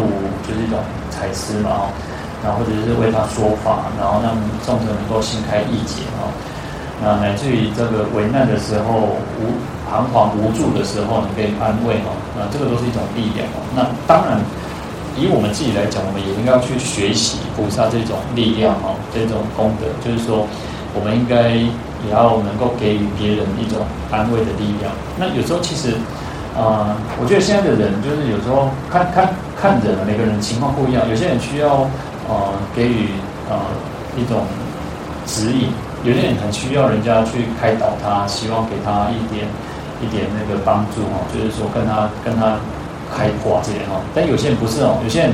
[0.47, 0.77] 就是一种
[1.09, 1.81] 财施嘛哈，
[2.45, 6.29] 然后或者是为他说法，然后让众生能够心开意解哈。
[7.01, 9.49] 那乃至于这个危难的时候无。
[9.87, 13.63] 彷徨无助的时候，你可以安慰哈，啊这个都是一种力量哦。
[13.75, 14.39] 那当然，
[15.17, 20.45] 以我们自己来讲，我们也应该要去学习菩萨这种力量哈，这种功德，就是说，
[20.93, 23.79] 我们应该也要能够给予别人一种
[24.11, 24.91] 安慰的力量。
[25.17, 25.95] 那有时候其实，
[26.55, 31.87] 啊、我觉得现在的人就是有时候看看看人，每个人情况不一样，有些人需要
[32.27, 33.09] 呃给予
[33.49, 33.55] 呃
[34.15, 34.43] 一种
[35.25, 35.71] 指引，
[36.03, 39.47] 有些人很需要人家去开导他，希望给他一点。
[40.05, 42.61] 一点那个帮助哦，就是说跟他跟他
[43.09, 45.33] 开挂这些哈，但有些人不是哦，有些人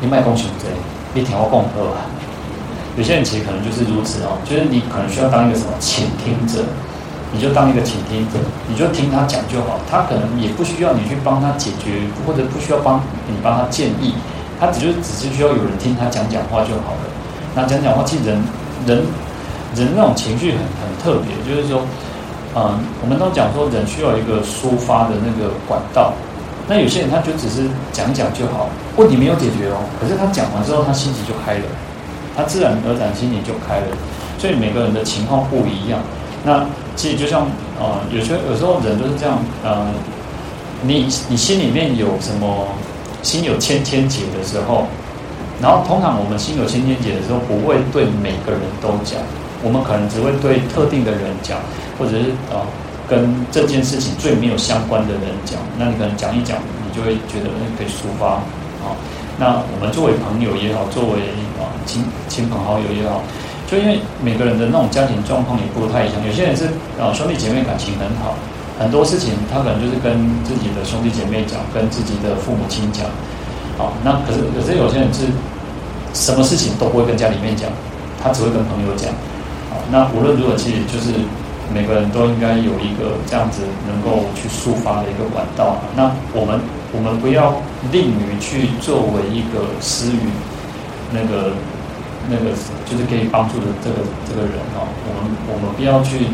[0.00, 0.66] 你卖共情这，
[1.14, 2.10] 你听我共二啊，
[2.96, 6.66] 有些人其实可能就是如此哦，就是你可能需要当一个什么倾听者，
[7.30, 12.98] 你就当一个倾听者，你就听他讲就好，他可能也不需要你去帮他解决，或者不需要帮
[13.28, 14.14] 你帮他建议，
[14.58, 17.06] 他只就只是需要有人听他讲讲话就好了。
[17.54, 18.42] 那讲讲话，其实人
[18.86, 19.02] 人
[19.74, 21.82] 人那种情绪很很特别，就是说。
[22.54, 26.12] 嗯，我们都讲说人需要一个抒发的那个管道，
[26.68, 29.80] 那有些人他就只是讲讲就好，问题没有解决哦。
[30.00, 31.64] 可是他讲完之后，他心情就开了，
[32.36, 33.86] 他自然而然心情就开了。
[34.38, 36.00] 所以每个人的情况不一样。
[36.44, 37.46] 那其实就像
[37.78, 39.86] 呃，有些有时候人都是这样，呃，
[40.82, 42.66] 你你心里面有什么
[43.22, 44.86] 心有千千结的时候，
[45.62, 49.20] 然后通常我们心有千千结的时候，不会对每个人都讲，
[49.62, 51.58] 我们可能只会对特定的人讲。
[51.98, 52.66] 或者是啊，
[53.06, 58.40] 跟这件事情最没有相关的人讲，那你可能讲一讲，你就会觉得可以抒发
[58.82, 58.96] 啊。
[59.38, 61.20] 那我们作为朋友也好，作为
[61.60, 63.22] 啊亲亲朋好友也好，
[63.70, 66.64] 就因为每个人的那种家庭状况也不太一样，有些人是
[66.98, 68.34] 啊兄弟姐妹感情很好，
[68.80, 73.06] 很多事情他可能就是跟自己的兄弟姐妹讲，跟自己的父母亲讲，
[73.78, 75.28] 好，那可是可是有些人是
[76.14, 77.70] 什么事情都不会跟家里面讲，
[78.18, 79.12] 他只会跟朋友讲，
[79.90, 81.14] 那无论如何，其实就是。
[81.72, 85.80] 每个人都应该有一个这样子能够去抒发的一个管道。
[85.96, 86.60] 那我们
[86.92, 87.56] 我们不要
[87.90, 90.28] 吝于去作为一个施予
[91.16, 91.56] 那个
[92.28, 92.52] 那个
[92.84, 94.84] 就是可以帮助的这个这个人哦。
[95.08, 96.28] 我们我们不要去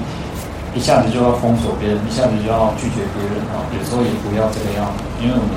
[0.75, 3.63] 一下子就要封锁别人，一下子就要拒绝别人啊。
[3.71, 5.55] 有时候也不要这个样子，因为我们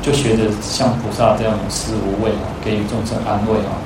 [0.00, 3.76] 就学着像菩萨这样无私无畏啊，给予众生安慰啊。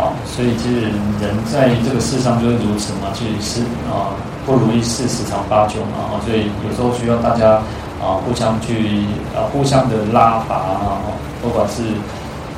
[0.00, 0.80] 好，所以其实
[1.20, 3.60] 人在这个世上就是如此嘛，其实是
[3.92, 7.60] 啊，不如意事十常八九嘛，所以有时候需要大家
[8.00, 9.04] 啊互相去
[9.36, 11.04] 啊互相的拉拔啊，
[11.42, 11.82] 不管是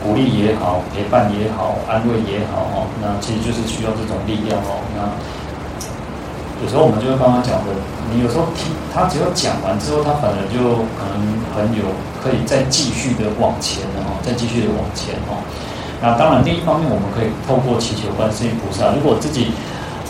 [0.04, 4.78] 鼓励也好，陪伴也好，安慰也好哦，那其实就是需要这种力量哦。
[4.94, 5.02] 那
[6.62, 7.74] 有时候我们就会刚刚讲的，
[8.14, 11.18] 你有时候听他只要讲完之后，他反而就可能
[11.58, 11.90] 很有
[12.22, 15.42] 可以再继续的往前哦，再继续的往前哦。
[16.02, 18.90] 那当然，另一方面，我们可以透过祈求观世音菩萨。
[18.90, 19.54] 如果自己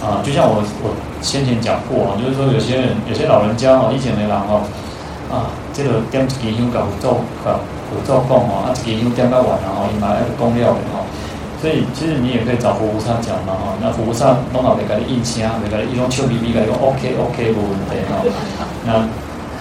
[0.00, 4.64] 啊、呃，就像我我先前讲过啊，就是说有些人有些老人家哦，以前的人哦，
[5.28, 7.60] 啊，这个点一支香搞不做搞
[7.92, 11.04] 不做供哦，啊，一支香点到完然后伊买那个供料的哦。
[11.60, 13.76] 所以其实你也可以找佛菩萨讲嘛哈。
[13.78, 18.24] 那佛菩萨弄好给他的印签，给他一种笑咪咪，给他用 OK OK 没问题哦。
[18.88, 19.04] 那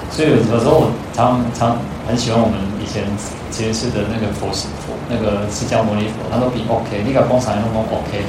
[0.09, 1.77] 所以有时候我常常
[2.07, 3.03] 很喜欢我们以前
[3.51, 4.71] 前世的那个佛师。
[5.11, 8.23] 那个释迦牟尼佛，他都比 OK，那个光彩那么 OK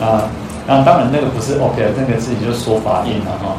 [0.00, 0.30] 啊，
[0.66, 3.52] 那当然那个不是 OK，那个自己就说法印了哈。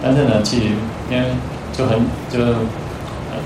[0.00, 0.66] 但是呢，其实
[1.10, 1.34] 因为
[1.72, 1.98] 就很
[2.30, 2.38] 就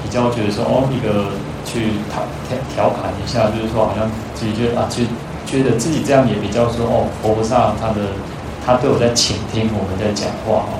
[0.05, 1.33] 比较觉得说哦，一个
[1.65, 5.09] 去调调调侃一下，就是说好像自己觉得啊，其实
[5.47, 8.13] 觉得自己这样也比较说哦，佛菩萨他的
[8.67, 10.77] 他对我在倾听我们在讲话哈。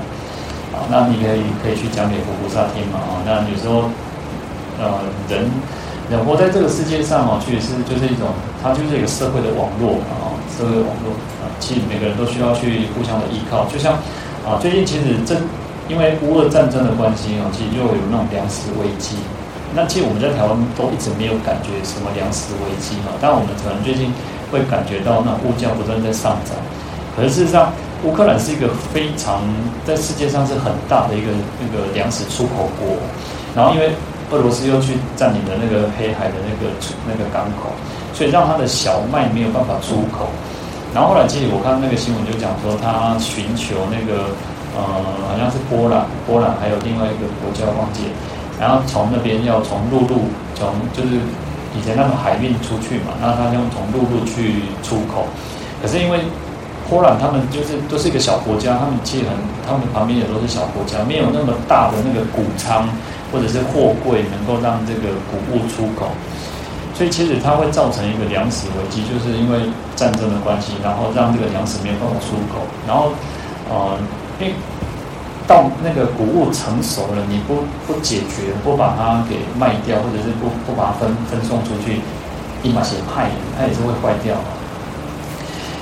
[0.77, 3.25] 啊，那你可以可以去讲给佛菩萨听嘛啊。
[3.25, 3.89] 那有时候
[4.79, 5.01] 呃
[5.31, 5.49] 人。
[6.11, 8.27] 人活在这个世界上哦，确实是就是一种，
[8.61, 13.65] 它就是一个社会的网络啊，社会的网络啊，其实每个人都需要去互相的依靠。
[13.71, 13.95] 就像
[14.43, 15.39] 啊，最近其实这
[15.87, 19.15] 因为乌俄战争的关系啊，其实就有那种粮食危机。
[19.71, 24.11] 那其实我们在台湾都一直没有感觉什么粮食危机嘛，但我们可能最近
[24.51, 26.59] 会感觉到那物价不断在上涨。
[27.15, 27.71] 可是事实上，
[28.03, 29.47] 乌克兰是一个非常
[29.87, 31.31] 在世界上是很大的一个
[31.63, 32.99] 那个粮食出口国，
[33.55, 33.95] 然后因为。
[34.31, 36.73] 俄罗斯又去占领了那个黑海的那个
[37.07, 37.71] 那个港口，
[38.15, 40.29] 所以让他的小麦没有办法出口。
[40.95, 44.31] 然后后来，其实我看那个新闻就讲说，他寻求那个
[44.75, 44.83] 呃，
[45.27, 48.03] 好像是波兰，波兰还有另外一个国家忘记，
[48.59, 51.19] 然后从那边要从陆路，从就是
[51.75, 55.27] 以前那种海运出去嘛，然后他用从陆路去出口。
[55.83, 56.21] 可是因为
[56.91, 59.33] 波兰他们就是都是一个小国家，他们其实很，
[59.65, 62.89] 他们旁边也都是小国家，没有那么大的那个谷仓。
[63.33, 66.11] 或者是货柜能够让这个谷物出口，
[66.99, 73.13] 所以其实它会造成一个粮食危机，就是因为战争的关系，然后让这个粮食没有办法出口，然后
[73.71, 73.95] 呃，
[74.41, 74.55] 因为
[75.47, 82.01] 到那个谷物成熟了，你不不解决，不把它给卖掉，或者是不不把它分分送出去，
[82.65, 84.35] 一把血派，它也是会坏掉。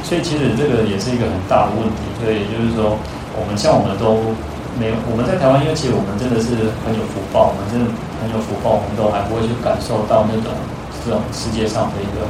[0.09, 2.97] 所以其实这个也是一个很大的问题，所以就是说，
[3.37, 4.33] 我们像我们都。
[4.79, 7.91] 没有，我们在台湾，因为其实我们真的是很有福报，我们真的
[8.23, 10.55] 很有福报，我们都还不会去感受到那种
[11.03, 12.23] 这种世界上的一个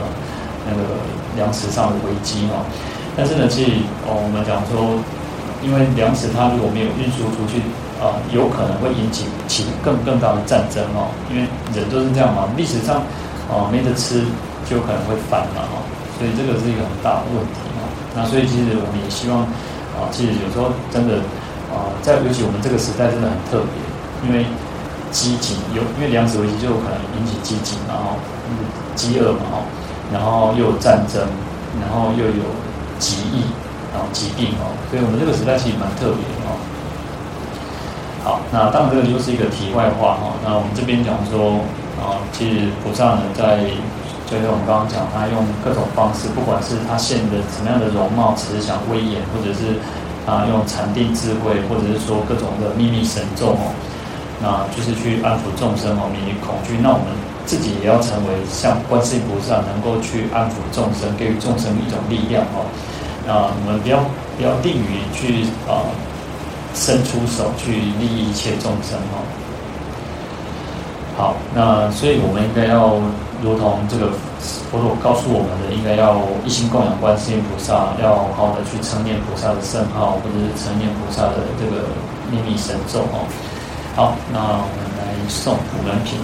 [0.65, 0.97] 那个
[1.37, 2.65] 粮食上的危机哦。
[3.13, 4.97] 但是呢，其实哦，我们讲说，
[5.61, 7.61] 因为粮食它如果没有运输出去
[8.01, 11.13] 啊，有可能会引起起更更大的战争哦。
[11.29, 11.45] 因为
[11.77, 13.05] 人都是这样嘛，历史上
[13.53, 14.25] 哦没得吃
[14.65, 15.85] 就可能会反嘛哈，
[16.17, 17.68] 所以这个是一个很大的问题。
[18.19, 19.47] 那所以其实我们也希望
[19.95, 21.23] 啊，其实有时候真的。
[21.69, 23.77] 啊，在尤其我们这个时代真的很特别，
[24.25, 24.47] 因为
[25.13, 28.17] 饥馑有，因为粮食危机就可能引起饥馑，然后
[28.97, 29.57] 饥饿嘛，哈，
[30.11, 31.21] 然后又有战争，
[31.79, 32.41] 然后又有
[32.99, 33.45] 疾疫，
[33.93, 36.57] 然后疾病哦，所以我们这个时代其实蛮特别的哦。
[38.25, 40.33] 好，那当然这个就是一个题外话哈。
[40.43, 41.61] 那我们这边讲说
[42.01, 43.61] 啊，其实菩萨呢，在
[44.31, 49.81] 就是我们刚刚讲，他用各种方式，不管是他现的什么样的容貌、慈祥、威严，或者是。
[50.29, 53.73] 啊，用禅定智慧，或者是说各种的秘密神咒哦，
[54.43, 56.77] 那就是去安抚众生哦，免于恐惧。
[56.83, 57.07] 那我们
[57.47, 62.69] 自己也要成为像观世音菩萨，能够去安抚众生，给予众生一种力量哦。
[63.25, 64.05] 那我们不要
[64.37, 65.81] 不要定于去啊，
[66.75, 69.25] 伸出手去利益一切众生哦。
[71.19, 72.97] 好，那所以我们应该要。
[73.41, 74.11] 如同这个
[74.67, 81.87] 佛陀告诉我们的，应该要一心供养观世音菩萨，要好好的去称念菩萨的圣号，或者是称念菩萨的这个
[82.33, 83.23] 秘密神咒哦。
[83.95, 86.19] 好，那我们来诵普门品。